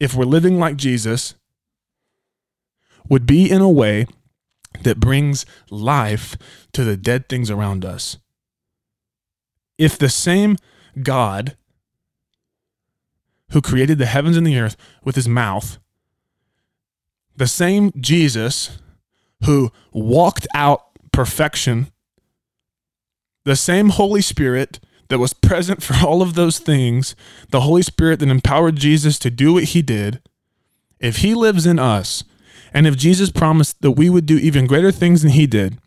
if 0.00 0.14
we're 0.14 0.24
living 0.24 0.58
like 0.58 0.76
Jesus, 0.76 1.34
would 3.08 3.26
be 3.26 3.50
in 3.50 3.60
a 3.60 3.70
way 3.70 4.06
that 4.82 5.00
brings 5.00 5.46
life 5.70 6.36
to 6.72 6.84
the 6.84 6.96
dead 6.96 7.28
things 7.28 7.50
around 7.50 7.84
us? 7.84 8.18
If 9.78 9.98
the 9.98 10.08
same 10.08 10.56
God 11.02 11.56
who 13.50 13.60
created 13.60 13.98
the 13.98 14.06
heavens 14.06 14.36
and 14.36 14.46
the 14.46 14.58
earth 14.58 14.76
with 15.04 15.14
his 15.14 15.28
mouth 15.28 15.78
the 17.36 17.46
same 17.46 17.92
Jesus 17.98 18.78
who 19.44 19.70
walked 19.92 20.46
out 20.54 20.86
perfection, 21.12 21.88
the 23.44 23.56
same 23.56 23.90
Holy 23.90 24.22
Spirit 24.22 24.80
that 25.08 25.18
was 25.18 25.32
present 25.32 25.82
for 25.82 25.94
all 26.06 26.22
of 26.22 26.34
those 26.34 26.58
things, 26.58 27.14
the 27.50 27.60
Holy 27.60 27.82
Spirit 27.82 28.18
that 28.20 28.28
empowered 28.28 28.76
Jesus 28.76 29.18
to 29.20 29.30
do 29.30 29.54
what 29.54 29.64
he 29.64 29.82
did, 29.82 30.20
if 30.98 31.18
he 31.18 31.34
lives 31.34 31.66
in 31.66 31.78
us, 31.78 32.24
and 32.72 32.86
if 32.86 32.96
Jesus 32.96 33.30
promised 33.30 33.80
that 33.82 33.92
we 33.92 34.10
would 34.10 34.26
do 34.26 34.38
even 34.38 34.66
greater 34.66 34.90
things 34.90 35.22
than 35.22 35.32
he 35.32 35.46
did, 35.46 35.78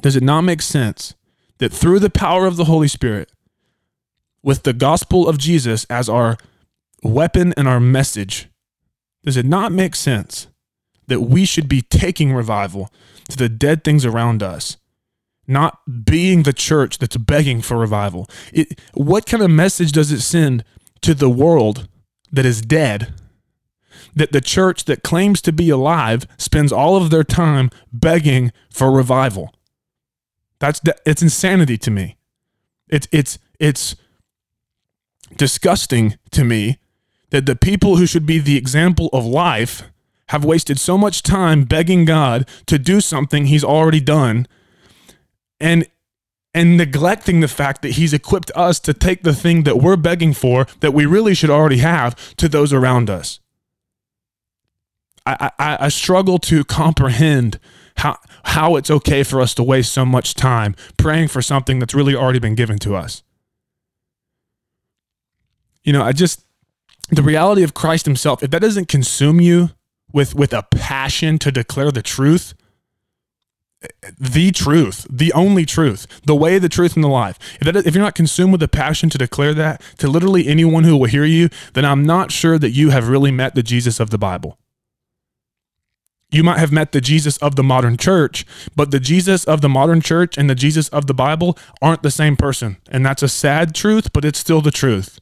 does 0.00 0.16
it 0.16 0.22
not 0.22 0.42
make 0.42 0.62
sense 0.62 1.14
that 1.58 1.72
through 1.72 1.98
the 1.98 2.10
power 2.10 2.46
of 2.46 2.56
the 2.56 2.64
Holy 2.64 2.88
Spirit, 2.88 3.30
with 4.42 4.62
the 4.62 4.72
gospel 4.72 5.28
of 5.28 5.38
Jesus 5.38 5.84
as 5.86 6.08
our 6.08 6.36
weapon 7.02 7.52
and 7.56 7.66
our 7.66 7.80
message, 7.80 8.48
does 9.24 9.36
it 9.36 9.44
not 9.44 9.72
make 9.72 9.94
sense 9.94 10.46
that 11.08 11.22
we 11.22 11.44
should 11.44 11.68
be 11.68 11.82
taking 11.82 12.32
revival 12.32 12.90
to 13.28 13.36
the 13.36 13.48
dead 13.48 13.84
things 13.84 14.04
around 14.04 14.42
us, 14.42 14.76
not 15.46 15.80
being 16.04 16.42
the 16.44 16.52
church 16.52 16.98
that's 16.98 17.16
begging 17.16 17.60
for 17.60 17.76
revival. 17.76 18.28
It, 18.52 18.80
what 18.94 19.26
kind 19.26 19.42
of 19.42 19.50
message 19.50 19.92
does 19.92 20.12
it 20.12 20.20
send 20.20 20.64
to 21.02 21.14
the 21.14 21.30
world 21.30 21.88
that 22.30 22.46
is 22.46 22.60
dead? 22.60 23.14
That 24.14 24.32
the 24.32 24.40
church 24.40 24.84
that 24.84 25.02
claims 25.02 25.42
to 25.42 25.52
be 25.52 25.70
alive 25.70 26.26
spends 26.38 26.72
all 26.72 26.96
of 26.96 27.10
their 27.10 27.24
time 27.24 27.70
begging 27.92 28.52
for 28.70 28.90
revival. 28.90 29.52
That's 30.58 30.80
it's 31.06 31.22
insanity 31.22 31.78
to 31.78 31.90
me. 31.90 32.16
It's 32.88 33.06
it's 33.12 33.38
it's 33.60 33.96
disgusting 35.36 36.16
to 36.32 36.44
me 36.44 36.78
that 37.30 37.46
the 37.46 37.54
people 37.54 37.96
who 37.96 38.06
should 38.06 38.26
be 38.26 38.38
the 38.38 38.56
example 38.56 39.08
of 39.12 39.24
life 39.24 39.84
have 40.28 40.44
wasted 40.44 40.78
so 40.78 40.98
much 40.98 41.22
time 41.22 41.64
begging 41.64 42.04
God 42.04 42.48
to 42.66 42.78
do 42.78 43.00
something 43.00 43.46
he's 43.46 43.64
already 43.64 44.00
done 44.00 44.46
and 45.60 45.86
and 46.54 46.76
neglecting 46.76 47.40
the 47.40 47.48
fact 47.48 47.82
that 47.82 47.92
he's 47.92 48.12
equipped 48.12 48.50
us 48.56 48.80
to 48.80 48.94
take 48.94 49.22
the 49.22 49.34
thing 49.34 49.64
that 49.64 49.78
we're 49.78 49.96
begging 49.96 50.32
for 50.32 50.66
that 50.80 50.92
we 50.92 51.06
really 51.06 51.34
should 51.34 51.50
already 51.50 51.78
have 51.78 52.34
to 52.36 52.48
those 52.48 52.72
around 52.72 53.10
us. 53.10 53.38
I, 55.26 55.50
I, 55.58 55.76
I 55.82 55.88
struggle 55.88 56.38
to 56.38 56.64
comprehend 56.64 57.60
how 57.98 58.16
how 58.44 58.76
it's 58.76 58.90
okay 58.90 59.22
for 59.22 59.40
us 59.40 59.54
to 59.54 59.62
waste 59.62 59.92
so 59.92 60.06
much 60.06 60.34
time 60.34 60.74
praying 60.96 61.28
for 61.28 61.42
something 61.42 61.78
that's 61.78 61.94
really 61.94 62.14
already 62.14 62.38
been 62.38 62.54
given 62.54 62.78
to 62.78 62.94
us. 62.94 63.22
You 65.84 65.92
know, 65.92 66.02
I 66.02 66.12
just 66.12 66.44
the 67.10 67.22
reality 67.22 67.62
of 67.62 67.74
Christ 67.74 68.06
himself, 68.06 68.42
if 68.42 68.50
that 68.50 68.62
doesn't 68.62 68.88
consume 68.88 69.40
you, 69.40 69.70
with 70.12 70.34
with 70.34 70.52
a 70.52 70.62
passion 70.62 71.38
to 71.38 71.52
declare 71.52 71.90
the 71.90 72.02
truth 72.02 72.54
the 74.18 74.50
truth 74.50 75.06
the 75.08 75.32
only 75.34 75.64
truth 75.64 76.06
the 76.24 76.34
way 76.34 76.58
the 76.58 76.68
truth 76.68 76.96
and 76.96 77.04
the 77.04 77.08
life. 77.08 77.38
If, 77.60 77.66
that, 77.72 77.76
if 77.86 77.94
you're 77.94 78.02
not 78.02 78.16
consumed 78.16 78.52
with 78.52 78.62
a 78.62 78.68
passion 78.68 79.08
to 79.10 79.18
declare 79.18 79.54
that 79.54 79.80
to 79.98 80.08
literally 80.08 80.48
anyone 80.48 80.84
who 80.84 80.96
will 80.96 81.06
hear 81.06 81.24
you 81.24 81.48
then 81.74 81.84
i'm 81.84 82.02
not 82.02 82.32
sure 82.32 82.58
that 82.58 82.70
you 82.70 82.90
have 82.90 83.08
really 83.08 83.30
met 83.30 83.54
the 83.54 83.62
jesus 83.62 84.00
of 84.00 84.10
the 84.10 84.18
bible. 84.18 84.58
You 86.30 86.44
might 86.44 86.58
have 86.58 86.72
met 86.72 86.90
the 86.92 87.00
jesus 87.00 87.36
of 87.38 87.54
the 87.54 87.62
modern 87.62 87.96
church 87.96 88.44
but 88.74 88.90
the 88.90 89.00
jesus 89.00 89.44
of 89.44 89.60
the 89.60 89.68
modern 89.68 90.00
church 90.00 90.36
and 90.36 90.50
the 90.50 90.56
jesus 90.56 90.88
of 90.88 91.06
the 91.06 91.14
bible 91.14 91.56
aren't 91.80 92.02
the 92.02 92.10
same 92.10 92.36
person. 92.36 92.78
And 92.90 93.06
that's 93.06 93.22
a 93.22 93.28
sad 93.28 93.74
truth 93.76 94.12
but 94.12 94.24
it's 94.24 94.40
still 94.40 94.60
the 94.60 94.72
truth 94.72 95.20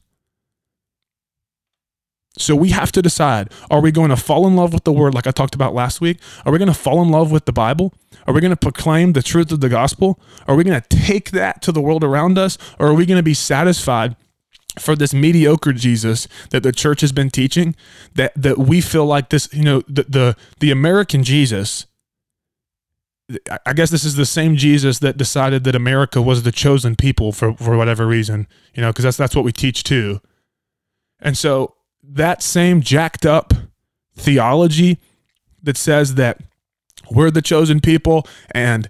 so 2.37 2.55
we 2.55 2.69
have 2.69 2.91
to 2.93 3.01
decide 3.01 3.51
are 3.69 3.81
we 3.81 3.91
going 3.91 4.09
to 4.09 4.17
fall 4.17 4.47
in 4.47 4.55
love 4.55 4.73
with 4.73 4.83
the 4.83 4.93
word, 4.93 5.13
like 5.13 5.27
I 5.27 5.31
talked 5.31 5.55
about 5.55 5.73
last 5.73 6.01
week? 6.01 6.19
Are 6.45 6.51
we 6.51 6.57
going 6.57 6.67
to 6.67 6.73
fall 6.73 7.01
in 7.01 7.09
love 7.09 7.31
with 7.31 7.45
the 7.45 7.53
Bible? 7.53 7.93
Are 8.25 8.33
we 8.33 8.41
going 8.41 8.51
to 8.51 8.57
proclaim 8.57 9.13
the 9.13 9.23
truth 9.23 9.51
of 9.51 9.61
the 9.61 9.69
gospel? 9.69 10.19
Are 10.47 10.55
we 10.55 10.63
going 10.63 10.79
to 10.79 10.87
take 10.89 11.31
that 11.31 11.61
to 11.63 11.71
the 11.71 11.81
world 11.81 12.03
around 12.03 12.37
us? 12.37 12.57
Or 12.79 12.87
are 12.87 12.93
we 12.93 13.05
going 13.05 13.19
to 13.19 13.23
be 13.23 13.33
satisfied? 13.33 14.15
For 14.79 14.95
this 14.95 15.11
mediocre 15.11 15.73
Jesus 15.73 16.27
that 16.51 16.61
the 16.61 16.71
church 16.71 17.01
has 17.01 17.11
been 17.11 17.31
teaching, 17.31 17.75
that 18.13 18.31
that 18.35 18.59
we 18.59 18.79
feel 18.79 19.07
like 19.07 19.29
this, 19.29 19.51
you 19.51 19.63
know, 19.63 19.81
the 19.87 20.03
the, 20.03 20.37
the 20.59 20.69
American 20.69 21.23
Jesus 21.23 21.87
I 23.65 23.73
guess 23.73 23.89
this 23.89 24.05
is 24.05 24.15
the 24.15 24.25
same 24.25 24.55
Jesus 24.55 24.99
that 24.99 25.17
decided 25.17 25.65
that 25.65 25.75
America 25.75 26.21
was 26.21 26.43
the 26.43 26.51
chosen 26.51 26.95
people 26.95 27.33
for, 27.33 27.53
for 27.55 27.75
whatever 27.75 28.07
reason, 28.07 28.47
you 28.73 28.81
know, 28.81 28.89
because 28.89 29.03
that's 29.03 29.17
that's 29.17 29.35
what 29.35 29.43
we 29.43 29.51
teach 29.51 29.83
too. 29.83 30.21
And 31.19 31.37
so 31.37 31.76
that 32.07 32.41
same 32.41 32.81
jacked 32.81 33.25
up 33.25 33.53
theology 34.15 34.97
that 35.63 35.77
says 35.77 36.15
that 36.15 36.39
we're 37.11 37.31
the 37.31 37.41
chosen 37.41 37.79
people 37.79 38.25
and 38.51 38.89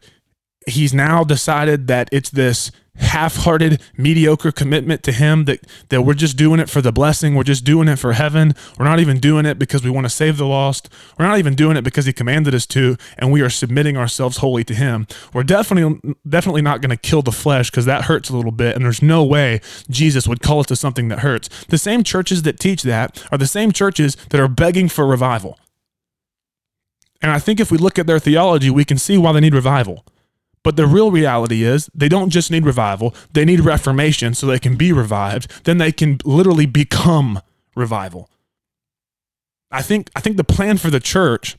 he's 0.68 0.94
now 0.94 1.24
decided 1.24 1.88
that 1.88 2.10
it's 2.12 2.30
this 2.30 2.72
half-hearted 2.98 3.82
mediocre 3.98 4.52
commitment 4.52 5.04
to 5.04 5.12
him 5.12 5.46
that 5.46 5.60
that 5.90 6.02
we're 6.02 6.14
just 6.14 6.38
doing 6.38 6.60
it 6.60 6.70
for 6.70 6.82
the 6.82 6.92
blessing. 6.92 7.36
We're 7.36 7.44
just 7.44 7.64
doing 7.64 7.88
it 7.88 7.98
for 7.98 8.14
heaven. 8.14 8.54
We're 8.78 8.86
not 8.86 9.00
even 9.00 9.20
doing 9.20 9.46
it 9.46 9.60
because 9.60 9.84
we 9.84 9.90
want 9.90 10.06
to 10.06 10.10
save 10.10 10.38
the 10.38 10.46
lost. 10.46 10.90
We're 11.18 11.28
not 11.28 11.40
even 11.40 11.56
doing 11.56 11.78
it 11.78 11.84
because 11.84 12.06
he 12.06 12.14
commanded 12.14 12.54
us 12.56 12.66
to 12.68 12.98
and 13.18 13.32
we 13.32 13.42
are 13.42 13.50
submitting 13.50 13.98
ourselves 13.98 14.38
wholly 14.38 14.64
to 14.66 14.76
him. 14.76 15.08
We're 15.34 15.44
definitely 15.44 16.16
definitely 16.28 16.62
not 16.62 16.82
going 16.82 16.90
to 16.90 16.98
kill 16.98 17.22
the 17.22 17.32
flesh 17.32 17.70
because 17.70 17.86
that 17.86 18.04
hurts 18.04 18.30
a 18.30 18.36
little 18.36 18.52
bit 18.52 18.76
and 18.76 18.84
there's 18.84 19.02
no 19.02 19.24
way 19.24 19.62
jesus 19.90 20.28
would 20.28 20.42
call 20.42 20.60
us 20.60 20.66
to 20.68 20.76
something 20.76 21.08
that 21.10 21.20
hurts. 21.20 21.50
The 21.66 21.78
same 21.78 22.04
churches 22.04 22.44
that 22.44 22.60
teach 22.60 22.84
that 22.84 23.24
are 23.32 23.38
the 23.38 23.48
same 23.48 23.72
churches 23.72 24.16
that 24.30 24.40
are 24.42 24.48
begging 24.48 24.90
for 24.90 25.06
revival. 25.06 25.60
And 27.22 27.32
i 27.32 27.40
think 27.40 27.60
if 27.60 27.72
we 27.72 27.78
look 27.78 27.98
at 28.00 28.08
their 28.08 28.20
theology 28.20 28.70
we 28.70 28.86
can 28.86 28.98
see 28.98 29.18
why 29.18 29.32
they 29.32 29.40
need 29.40 29.54
revival 29.54 30.04
but 30.68 30.76
the 30.76 30.86
real 30.86 31.12
reality 31.12 31.64
is 31.64 31.90
they 31.96 32.10
don't 32.10 32.30
just 32.30 32.52
need 32.52 32.66
revival, 32.66 33.16
they 33.32 33.46
need 33.46 33.62
reformation 33.62 34.34
so 34.34 34.46
they 34.46 34.60
can 34.60 34.76
be 34.76 34.92
revived. 34.92 35.64
Then 35.64 35.78
they 35.78 35.94
can 35.94 36.18
literally 36.26 36.66
become 36.66 37.42
revival. 37.74 38.30
I 39.72 39.82
think 39.82 40.10
I 40.14 40.20
think 40.20 40.36
the 40.36 40.44
plan 40.44 40.78
for 40.78 40.90
the 40.90 41.00
church 41.00 41.56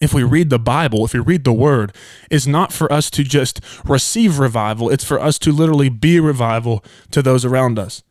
if 0.00 0.12
we 0.12 0.24
read 0.24 0.50
the 0.50 0.58
Bible, 0.58 1.04
if 1.04 1.14
we 1.14 1.20
read 1.20 1.44
the 1.44 1.52
Word, 1.52 1.94
is 2.32 2.48
not 2.48 2.72
for 2.72 2.92
us 2.92 3.10
to 3.10 3.22
just 3.22 3.60
receive 3.84 4.40
revival, 4.40 4.90
it's 4.90 5.04
for 5.04 5.20
us 5.20 5.38
to 5.38 5.52
literally 5.52 5.88
be 5.88 6.18
revival 6.18 6.84
to 7.12 7.22
those 7.22 7.44
around 7.44 7.78
us. 7.78 8.02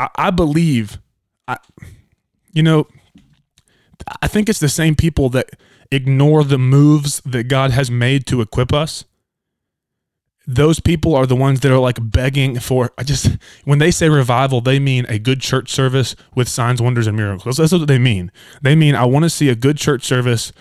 I, 0.00 0.08
I 0.16 0.30
believe, 0.32 0.98
I, 1.46 1.58
you 2.52 2.64
know, 2.64 2.88
I 4.20 4.26
think 4.26 4.48
it's 4.48 4.58
the 4.58 4.68
same 4.68 4.96
people 4.96 5.28
that 5.28 5.50
ignore 5.94 6.44
the 6.44 6.58
moves 6.58 7.20
that 7.24 7.44
God 7.44 7.70
has 7.70 7.90
made 7.90 8.26
to 8.26 8.40
equip 8.40 8.72
us. 8.72 9.04
Those 10.46 10.78
people 10.78 11.14
are 11.14 11.24
the 11.24 11.36
ones 11.36 11.60
that 11.60 11.72
are 11.72 11.78
like 11.78 11.98
begging 12.00 12.58
for. 12.58 12.92
I 12.98 13.02
just, 13.02 13.38
when 13.64 13.78
they 13.78 13.90
say 13.90 14.10
revival, 14.10 14.60
they 14.60 14.78
mean 14.78 15.06
a 15.08 15.18
good 15.18 15.40
church 15.40 15.70
service 15.70 16.14
with 16.34 16.48
signs, 16.48 16.82
wonders, 16.82 17.06
and 17.06 17.16
miracles. 17.16 17.56
That's 17.56 17.72
what 17.72 17.88
they 17.88 17.98
mean. 17.98 18.30
They 18.60 18.76
mean, 18.76 18.94
I 18.94 19.06
want 19.06 19.22
to 19.22 19.30
see 19.30 19.48
a 19.48 19.54
good 19.54 19.78
church 19.78 20.04
service 20.04 20.52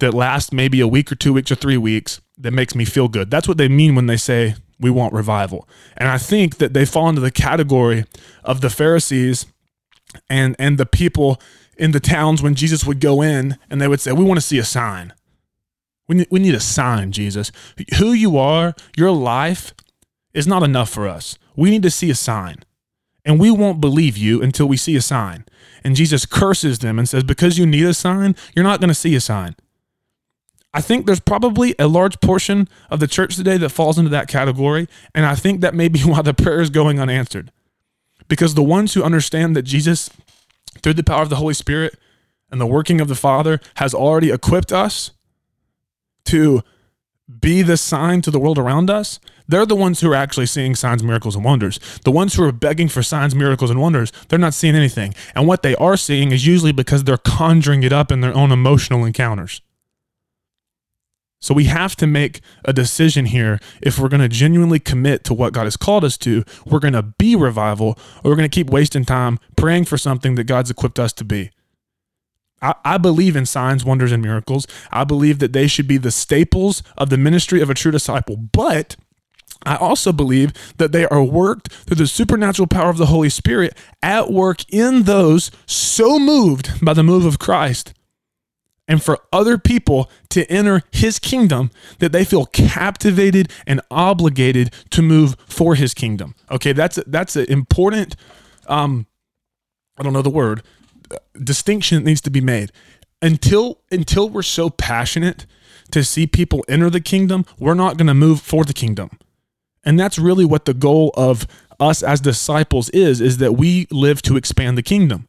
that 0.00 0.12
lasts 0.12 0.52
maybe 0.52 0.80
a 0.80 0.88
week 0.88 1.10
or 1.10 1.14
two 1.14 1.32
weeks 1.32 1.50
or 1.50 1.54
three 1.54 1.78
weeks 1.78 2.20
that 2.36 2.50
makes 2.50 2.74
me 2.74 2.84
feel 2.84 3.08
good. 3.08 3.30
That's 3.30 3.48
what 3.48 3.56
they 3.56 3.68
mean 3.68 3.94
when 3.94 4.06
they 4.06 4.16
say 4.18 4.56
we 4.78 4.90
want 4.90 5.14
revival. 5.14 5.66
And 5.96 6.08
I 6.08 6.18
think 6.18 6.58
that 6.58 6.74
they 6.74 6.84
fall 6.84 7.08
into 7.08 7.20
the 7.20 7.30
category 7.30 8.04
of 8.44 8.60
the 8.60 8.70
Pharisees 8.70 9.46
and 10.28 10.56
and 10.58 10.76
the 10.76 10.86
people 10.86 11.40
in 11.76 11.92
the 11.92 12.00
towns 12.00 12.42
when 12.42 12.54
Jesus 12.54 12.84
would 12.84 13.00
go 13.00 13.22
in 13.22 13.58
and 13.70 13.80
they 13.80 13.88
would 13.88 14.00
say, 14.00 14.12
"We 14.12 14.24
want 14.24 14.38
to 14.38 14.46
see 14.46 14.58
a 14.58 14.64
sign. 14.64 15.12
We 16.08 16.16
need, 16.16 16.28
we 16.30 16.40
need 16.40 16.54
a 16.54 16.60
sign, 16.60 17.12
Jesus. 17.12 17.52
Who 17.98 18.12
you 18.12 18.36
are, 18.36 18.74
your 18.96 19.10
life 19.10 19.72
is 20.34 20.46
not 20.46 20.62
enough 20.62 20.90
for 20.90 21.08
us. 21.08 21.38
We 21.56 21.70
need 21.70 21.82
to 21.82 21.90
see 21.90 22.10
a 22.10 22.14
sign." 22.14 22.64
And 23.24 23.38
we 23.38 23.50
won't 23.50 23.80
believe 23.80 24.16
you 24.16 24.42
until 24.42 24.66
we 24.66 24.76
see 24.76 24.96
a 24.96 25.00
sign. 25.00 25.44
And 25.84 25.96
Jesus 25.96 26.26
curses 26.26 26.80
them 26.80 26.98
and 26.98 27.08
says, 27.08 27.24
Because 27.24 27.58
you 27.58 27.66
need 27.66 27.84
a 27.84 27.94
sign, 27.94 28.34
you're 28.54 28.64
not 28.64 28.80
going 28.80 28.88
to 28.88 28.94
see 28.94 29.14
a 29.14 29.20
sign. 29.20 29.54
I 30.74 30.80
think 30.80 31.06
there's 31.06 31.20
probably 31.20 31.74
a 31.78 31.86
large 31.86 32.20
portion 32.20 32.68
of 32.90 32.98
the 32.98 33.06
church 33.06 33.36
today 33.36 33.58
that 33.58 33.68
falls 33.68 33.98
into 33.98 34.10
that 34.10 34.28
category. 34.28 34.88
And 35.14 35.26
I 35.26 35.34
think 35.34 35.60
that 35.60 35.74
may 35.74 35.88
be 35.88 36.00
why 36.04 36.22
the 36.22 36.34
prayer 36.34 36.60
is 36.60 36.70
going 36.70 36.98
unanswered. 36.98 37.52
Because 38.28 38.54
the 38.54 38.62
ones 38.62 38.94
who 38.94 39.02
understand 39.02 39.54
that 39.56 39.62
Jesus, 39.62 40.10
through 40.82 40.94
the 40.94 41.04
power 41.04 41.22
of 41.22 41.30
the 41.30 41.36
Holy 41.36 41.54
Spirit 41.54 41.98
and 42.50 42.60
the 42.60 42.66
working 42.66 43.00
of 43.00 43.08
the 43.08 43.14
Father, 43.14 43.60
has 43.76 43.94
already 43.94 44.30
equipped 44.30 44.72
us 44.72 45.12
to 46.26 46.62
be 47.40 47.62
the 47.62 47.76
sign 47.76 48.20
to 48.22 48.30
the 48.30 48.38
world 48.38 48.58
around 48.58 48.90
us, 48.90 49.18
they're 49.48 49.66
the 49.66 49.76
ones 49.76 50.00
who 50.00 50.10
are 50.10 50.14
actually 50.14 50.46
seeing 50.46 50.74
signs, 50.74 51.02
miracles, 51.02 51.34
and 51.34 51.44
wonders. 51.44 51.78
The 52.04 52.10
ones 52.10 52.34
who 52.34 52.44
are 52.44 52.52
begging 52.52 52.88
for 52.88 53.02
signs, 53.02 53.34
miracles, 53.34 53.70
and 53.70 53.80
wonders, 53.80 54.12
they're 54.28 54.38
not 54.38 54.54
seeing 54.54 54.74
anything. 54.74 55.14
And 55.34 55.46
what 55.46 55.62
they 55.62 55.74
are 55.76 55.96
seeing 55.96 56.32
is 56.32 56.46
usually 56.46 56.72
because 56.72 57.04
they're 57.04 57.16
conjuring 57.16 57.82
it 57.82 57.92
up 57.92 58.12
in 58.12 58.20
their 58.20 58.34
own 58.34 58.52
emotional 58.52 59.04
encounters. 59.04 59.60
So 61.42 61.52
we 61.54 61.64
have 61.64 61.96
to 61.96 62.06
make 62.06 62.40
a 62.64 62.72
decision 62.72 63.26
here 63.26 63.58
if 63.82 63.98
we're 63.98 64.08
going 64.08 64.20
to 64.20 64.28
genuinely 64.28 64.78
commit 64.78 65.24
to 65.24 65.34
what 65.34 65.52
God 65.52 65.64
has 65.64 65.76
called 65.76 66.04
us 66.04 66.16
to. 66.18 66.44
We're 66.64 66.78
going 66.78 66.94
to 66.94 67.02
be 67.02 67.34
revival, 67.34 67.98
or 68.22 68.30
we're 68.30 68.36
going 68.36 68.48
to 68.48 68.54
keep 68.54 68.70
wasting 68.70 69.04
time 69.04 69.40
praying 69.56 69.86
for 69.86 69.98
something 69.98 70.36
that 70.36 70.44
God's 70.44 70.70
equipped 70.70 71.00
us 71.00 71.12
to 71.14 71.24
be. 71.24 71.50
I, 72.62 72.76
I 72.84 72.96
believe 72.96 73.34
in 73.34 73.44
signs, 73.44 73.84
wonders, 73.84 74.12
and 74.12 74.22
miracles. 74.22 74.68
I 74.92 75.02
believe 75.02 75.40
that 75.40 75.52
they 75.52 75.66
should 75.66 75.88
be 75.88 75.98
the 75.98 76.12
staples 76.12 76.80
of 76.96 77.10
the 77.10 77.18
ministry 77.18 77.60
of 77.60 77.68
a 77.68 77.74
true 77.74 77.90
disciple. 77.90 78.36
But 78.36 78.94
I 79.64 79.74
also 79.74 80.12
believe 80.12 80.52
that 80.76 80.92
they 80.92 81.06
are 81.06 81.24
worked 81.24 81.72
through 81.72 81.96
the 81.96 82.06
supernatural 82.06 82.68
power 82.68 82.88
of 82.88 82.98
the 82.98 83.06
Holy 83.06 83.28
Spirit 83.28 83.76
at 84.00 84.30
work 84.30 84.64
in 84.72 85.04
those 85.04 85.50
so 85.66 86.20
moved 86.20 86.84
by 86.84 86.94
the 86.94 87.02
move 87.02 87.26
of 87.26 87.40
Christ 87.40 87.94
and 88.88 89.02
for 89.02 89.18
other 89.32 89.58
people 89.58 90.10
to 90.30 90.50
enter 90.50 90.82
his 90.90 91.18
kingdom 91.18 91.70
that 91.98 92.12
they 92.12 92.24
feel 92.24 92.46
captivated 92.46 93.50
and 93.66 93.80
obligated 93.90 94.72
to 94.90 95.02
move 95.02 95.36
for 95.46 95.74
his 95.74 95.94
kingdom. 95.94 96.34
Okay, 96.50 96.72
that's 96.72 96.98
a, 96.98 97.04
that's 97.06 97.36
an 97.36 97.46
important 97.48 98.16
um 98.66 99.06
I 99.98 100.02
don't 100.02 100.12
know 100.12 100.22
the 100.22 100.30
word 100.30 100.62
distinction 101.42 101.98
that 101.98 102.04
needs 102.04 102.20
to 102.22 102.30
be 102.30 102.40
made. 102.40 102.72
Until 103.20 103.78
until 103.90 104.28
we're 104.28 104.42
so 104.42 104.70
passionate 104.70 105.46
to 105.90 106.02
see 106.02 106.26
people 106.26 106.64
enter 106.68 106.90
the 106.90 107.00
kingdom, 107.00 107.44
we're 107.58 107.74
not 107.74 107.96
going 107.96 108.06
to 108.06 108.14
move 108.14 108.40
for 108.40 108.64
the 108.64 108.72
kingdom. 108.72 109.10
And 109.84 109.98
that's 109.98 110.18
really 110.18 110.44
what 110.44 110.64
the 110.64 110.74
goal 110.74 111.12
of 111.14 111.46
us 111.78 112.02
as 112.02 112.20
disciples 112.20 112.88
is 112.90 113.20
is 113.20 113.38
that 113.38 113.52
we 113.52 113.86
live 113.90 114.22
to 114.22 114.36
expand 114.36 114.78
the 114.78 114.82
kingdom. 114.82 115.28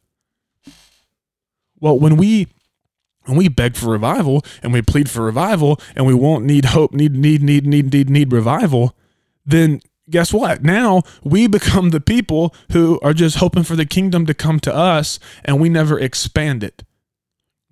Well, 1.79 1.99
when 1.99 2.17
we 2.17 2.47
and 3.25 3.37
we 3.37 3.47
beg 3.47 3.75
for 3.75 3.89
revival 3.89 4.43
and 4.61 4.73
we 4.73 4.81
plead 4.81 5.09
for 5.09 5.23
revival 5.23 5.79
and 5.95 6.05
we 6.05 6.13
won't 6.13 6.45
need 6.45 6.65
hope, 6.65 6.93
need, 6.93 7.15
need, 7.15 7.41
need, 7.41 7.65
need, 7.65 7.93
need, 7.93 8.09
need 8.09 8.31
revival, 8.31 8.95
then 9.45 9.81
guess 10.09 10.33
what? 10.33 10.63
Now 10.63 11.03
we 11.23 11.47
become 11.47 11.89
the 11.89 12.01
people 12.01 12.53
who 12.71 12.99
are 13.01 13.13
just 13.13 13.37
hoping 13.37 13.63
for 13.63 13.75
the 13.75 13.85
kingdom 13.85 14.25
to 14.25 14.33
come 14.33 14.59
to 14.61 14.75
us 14.75 15.19
and 15.45 15.59
we 15.59 15.69
never 15.69 15.99
expand 15.99 16.63
it. 16.63 16.83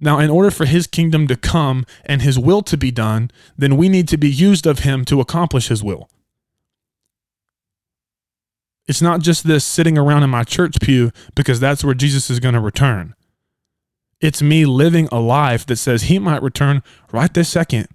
Now, 0.03 0.17
in 0.17 0.31
order 0.31 0.49
for 0.49 0.65
his 0.65 0.87
kingdom 0.87 1.27
to 1.27 1.35
come 1.35 1.85
and 2.05 2.23
his 2.23 2.39
will 2.39 2.63
to 2.63 2.75
be 2.75 2.89
done, 2.89 3.29
then 3.55 3.77
we 3.77 3.87
need 3.87 4.07
to 4.07 4.17
be 4.17 4.31
used 4.31 4.65
of 4.65 4.79
him 4.79 5.05
to 5.05 5.21
accomplish 5.21 5.67
his 5.67 5.83
will. 5.83 6.09
It's 8.87 9.01
not 9.01 9.21
just 9.21 9.45
this 9.45 9.63
sitting 9.63 9.99
around 9.99 10.23
in 10.23 10.31
my 10.31 10.43
church 10.43 10.81
pew 10.81 11.11
because 11.35 11.59
that's 11.59 11.83
where 11.83 11.93
Jesus 11.93 12.31
is 12.31 12.39
going 12.39 12.55
to 12.55 12.59
return. 12.59 13.13
It's 14.21 14.41
me 14.41 14.65
living 14.65 15.09
a 15.11 15.19
life 15.19 15.65
that 15.65 15.77
says 15.77 16.03
he 16.03 16.19
might 16.19 16.43
return 16.43 16.83
right 17.11 17.33
this 17.33 17.49
second. 17.49 17.87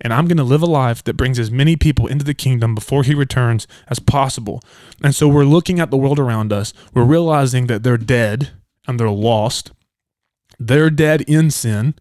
And 0.00 0.12
I'm 0.12 0.26
going 0.26 0.36
to 0.38 0.44
live 0.44 0.62
a 0.62 0.66
life 0.66 1.04
that 1.04 1.16
brings 1.16 1.38
as 1.38 1.50
many 1.50 1.76
people 1.76 2.06
into 2.06 2.24
the 2.24 2.34
kingdom 2.34 2.74
before 2.74 3.02
he 3.02 3.14
returns 3.14 3.66
as 3.88 3.98
possible. 3.98 4.62
And 5.02 5.14
so 5.14 5.28
we're 5.28 5.44
looking 5.44 5.80
at 5.80 5.90
the 5.90 5.96
world 5.96 6.18
around 6.18 6.52
us. 6.52 6.72
We're 6.92 7.04
realizing 7.04 7.66
that 7.66 7.82
they're 7.82 7.96
dead 7.96 8.50
and 8.86 8.98
they're 8.98 9.10
lost. 9.10 9.72
They're 10.58 10.90
dead 10.90 11.22
in 11.22 11.50
sin. 11.50 11.94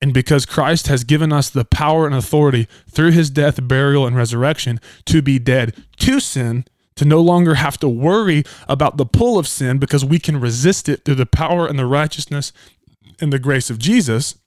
And 0.00 0.12
because 0.12 0.44
Christ 0.44 0.86
has 0.88 1.02
given 1.02 1.32
us 1.32 1.48
the 1.48 1.64
power 1.64 2.06
and 2.06 2.14
authority 2.14 2.68
through 2.88 3.12
his 3.12 3.30
death, 3.30 3.66
burial, 3.66 4.06
and 4.06 4.16
resurrection 4.16 4.80
to 5.06 5.22
be 5.22 5.38
dead 5.38 5.74
to 5.98 6.20
sin, 6.20 6.64
to 6.96 7.04
no 7.04 7.20
longer 7.20 7.54
have 7.54 7.78
to 7.78 7.88
worry 7.88 8.44
about 8.68 8.96
the 8.96 9.06
pull 9.06 9.38
of 9.38 9.48
sin 9.48 9.78
because 9.78 10.04
we 10.04 10.18
can 10.18 10.38
resist 10.38 10.88
it 10.88 11.04
through 11.04 11.16
the 11.16 11.26
power 11.26 11.66
and 11.66 11.78
the 11.78 11.86
righteousness 11.86 12.52
in 13.20 13.30
the 13.30 13.38
grace 13.38 13.70
of 13.70 13.78
Jesus, 13.78 14.38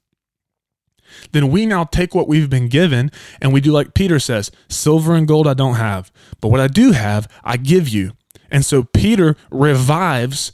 then 1.32 1.50
we 1.50 1.66
now 1.66 1.84
take 1.84 2.14
what 2.14 2.28
we've 2.28 2.50
been 2.50 2.68
given 2.68 3.12
and 3.42 3.54
we 3.54 3.62
do 3.62 3.72
like 3.72 3.94
Peter 3.94 4.20
says 4.20 4.52
silver 4.70 5.16
and 5.16 5.28
gold 5.28 5.48
I 5.48 5.54
don't 5.54 5.76
have, 5.76 6.12
but 6.42 6.50
what 6.50 6.60
I 6.60 6.68
do 6.68 6.92
have, 6.92 7.28
I 7.44 7.58
give 7.58 7.88
you. 7.88 8.14
And 8.52 8.66
so 8.66 8.84
Peter 8.84 9.36
revives 9.50 10.54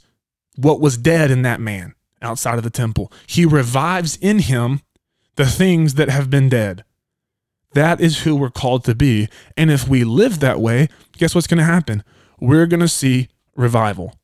what 0.56 0.80
was 0.80 0.96
dead 0.96 1.30
in 1.30 1.42
that 1.42 1.60
man 1.60 1.94
outside 2.22 2.58
of 2.58 2.64
the 2.64 2.70
temple. 2.70 3.12
He 3.26 3.44
revives 3.44 4.16
in 4.16 4.40
him 4.40 4.80
the 5.36 5.46
things 5.46 5.94
that 5.94 6.08
have 6.08 6.30
been 6.30 6.48
dead. 6.48 6.84
That 7.72 8.00
is 8.00 8.22
who 8.22 8.36
we're 8.36 8.50
called 8.50 8.84
to 8.84 8.94
be. 8.94 9.28
And 9.56 9.70
if 9.70 9.88
we 9.88 10.04
live 10.04 10.40
that 10.40 10.60
way, 10.60 10.88
guess 11.16 11.34
what's 11.34 11.48
going 11.48 11.58
to 11.58 11.64
happen? 11.64 12.04
We're 12.40 12.66
going 12.66 12.80
to 12.80 12.88
see 12.88 13.28
revival. 13.56 14.14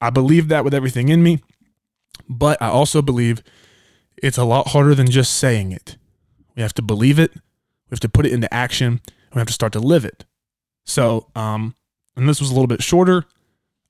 I 0.00 0.10
believe 0.10 0.48
that 0.48 0.64
with 0.64 0.74
everything 0.74 1.08
in 1.08 1.22
me. 1.22 1.40
But 2.28 2.60
I 2.60 2.68
also 2.68 3.02
believe 3.02 3.42
it's 4.22 4.38
a 4.38 4.44
lot 4.44 4.68
harder 4.68 4.94
than 4.94 5.10
just 5.10 5.34
saying 5.34 5.72
it. 5.72 5.96
We 6.54 6.62
have 6.62 6.74
to 6.74 6.82
believe 6.82 7.18
it, 7.18 7.34
we 7.34 7.90
have 7.90 8.00
to 8.00 8.08
put 8.08 8.26
it 8.26 8.32
into 8.32 8.52
action, 8.52 9.00
we 9.34 9.38
have 9.38 9.46
to 9.46 9.52
start 9.52 9.72
to 9.74 9.78
live 9.78 10.04
it. 10.04 10.24
So, 10.84 11.28
um, 11.34 11.74
and 12.16 12.28
this 12.28 12.40
was 12.40 12.50
a 12.50 12.54
little 12.54 12.66
bit 12.66 12.82
shorter. 12.82 13.26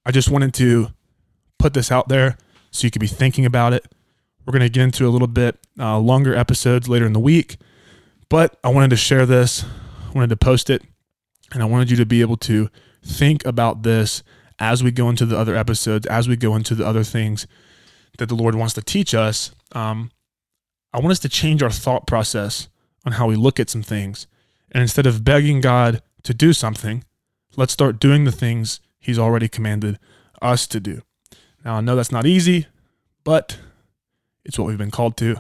I 0.05 0.11
just 0.11 0.31
wanted 0.31 0.53
to 0.55 0.89
put 1.59 1.75
this 1.75 1.93
out 1.93 2.09
there 2.09 2.37
so 2.71 2.87
you 2.87 2.91
could 2.91 3.01
be 3.01 3.07
thinking 3.07 3.47
about 3.47 3.73
it. 3.73 3.87
We're 4.45 4.53
going 4.53 4.63
to 4.63 4.69
get 4.69 4.83
into 4.83 5.07
a 5.07 5.11
little 5.11 5.29
bit 5.29 5.59
uh, 5.79 5.99
longer 5.99 6.35
episodes 6.35 6.89
later 6.89 7.07
in 7.07 7.13
the 7.13 7.21
week, 7.21 7.57
but 8.29 8.59
I 8.65 8.69
wanted 8.69 8.91
to 8.91 8.97
share 8.97 9.27
this, 9.27 9.65
I 9.65 10.13
wanted 10.13 10.31
to 10.31 10.37
post 10.37 10.71
it, 10.71 10.83
and 11.53 11.63
I 11.63 11.67
wanted 11.67 11.91
you 11.91 11.97
to 11.99 12.07
be 12.07 12.21
able 12.21 12.37
to 12.39 12.69
think 13.05 13.45
about 13.45 13.83
this 13.83 14.23
as 14.59 14.83
we 14.83 14.91
go 14.91 15.09
into 15.09 15.27
the 15.27 15.39
other 15.39 15.55
episodes, 15.55 16.07
as 16.07 16.29
we 16.29 16.37
go 16.37 16.57
into 16.57 16.75
the 16.75 16.87
other 16.87 17.05
things 17.05 17.47
that 18.19 18.29
the 18.29 18.35
Lord 18.35 18.55
wants 18.55 18.75
to 18.75 18.83
teach 18.83 19.15
us, 19.15 19.53
um, 19.73 20.11
I 20.93 20.99
want 20.99 21.13
us 21.13 21.19
to 21.21 21.29
change 21.29 21.63
our 21.63 21.71
thought 21.71 22.07
process 22.07 22.69
on 23.05 23.13
how 23.13 23.27
we 23.27 23.37
look 23.37 23.61
at 23.61 23.71
some 23.71 23.83
things. 23.83 24.27
And 24.73 24.83
instead 24.83 25.07
of 25.07 25.25
begging 25.25 25.61
God 25.61 26.03
to 26.23 26.35
do 26.35 26.53
something, 26.53 27.05
let's 27.57 27.73
start 27.73 28.01
doing 28.01 28.25
the 28.25 28.33
things 28.33 28.81
He's 28.99 29.19
already 29.19 29.49
commanded 29.49 29.99
us 30.43 30.67
to 30.69 30.81
do. 30.81 31.03
Now, 31.65 31.77
I 31.77 31.81
know 31.81 31.97
that's 31.97 32.13
not 32.13 32.27
easy, 32.27 32.67
but 33.25 33.59
it's 34.45 34.59
what 34.59 34.67
we've 34.67 34.79
been 34.79 34.91
called 34.91 35.17
to. 35.19 35.37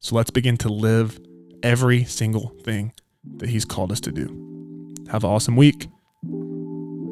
So 0.00 0.16
let's 0.16 0.30
begin 0.30 0.56
to 0.58 0.68
live 0.68 1.20
every 1.62 2.04
single 2.04 2.48
thing 2.62 2.92
that 3.36 3.48
He's 3.48 3.64
called 3.64 3.92
us 3.92 4.00
to 4.00 4.12
do. 4.12 4.94
Have 5.10 5.24
an 5.24 5.30
awesome 5.30 5.56
week. 5.56 5.88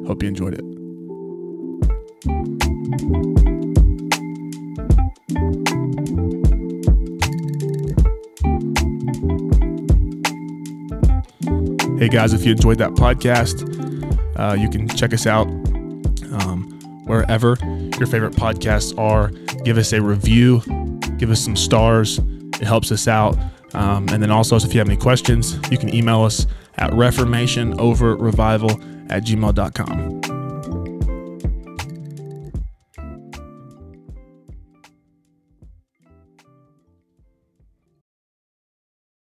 Hope 0.07 0.21
you 0.23 0.29
enjoyed 0.29 0.53
it. 0.53 0.63
Hey 11.97 12.09
guys, 12.09 12.31
if 12.31 12.45
you 12.45 12.51
enjoyed 12.51 12.77
that 12.77 12.91
podcast, 12.91 13.65
uh, 14.37 14.53
you 14.53 14.69
can 14.69 14.87
check 14.87 15.15
us 15.15 15.25
out 15.25 15.47
um, 15.47 16.79
wherever 17.05 17.57
your 17.97 18.05
favorite 18.05 18.33
podcasts 18.33 18.95
are. 18.99 19.29
Give 19.63 19.79
us 19.79 19.93
a 19.93 20.01
review, 20.01 20.61
give 21.17 21.31
us 21.31 21.43
some 21.43 21.55
stars. 21.55 22.19
It 22.19 22.61
helps 22.61 22.91
us 22.91 23.07
out. 23.07 23.35
Um, 23.73 24.07
and 24.09 24.21
then 24.21 24.29
also, 24.29 24.57
if 24.57 24.75
you 24.75 24.79
have 24.79 24.87
any 24.87 24.97
questions, 24.97 25.57
you 25.71 25.79
can 25.79 25.91
email 25.93 26.21
us 26.21 26.45
at 26.75 26.91
reformationoverrevival 26.91 29.11
at 29.11 29.23
gmail.com. 29.23 30.16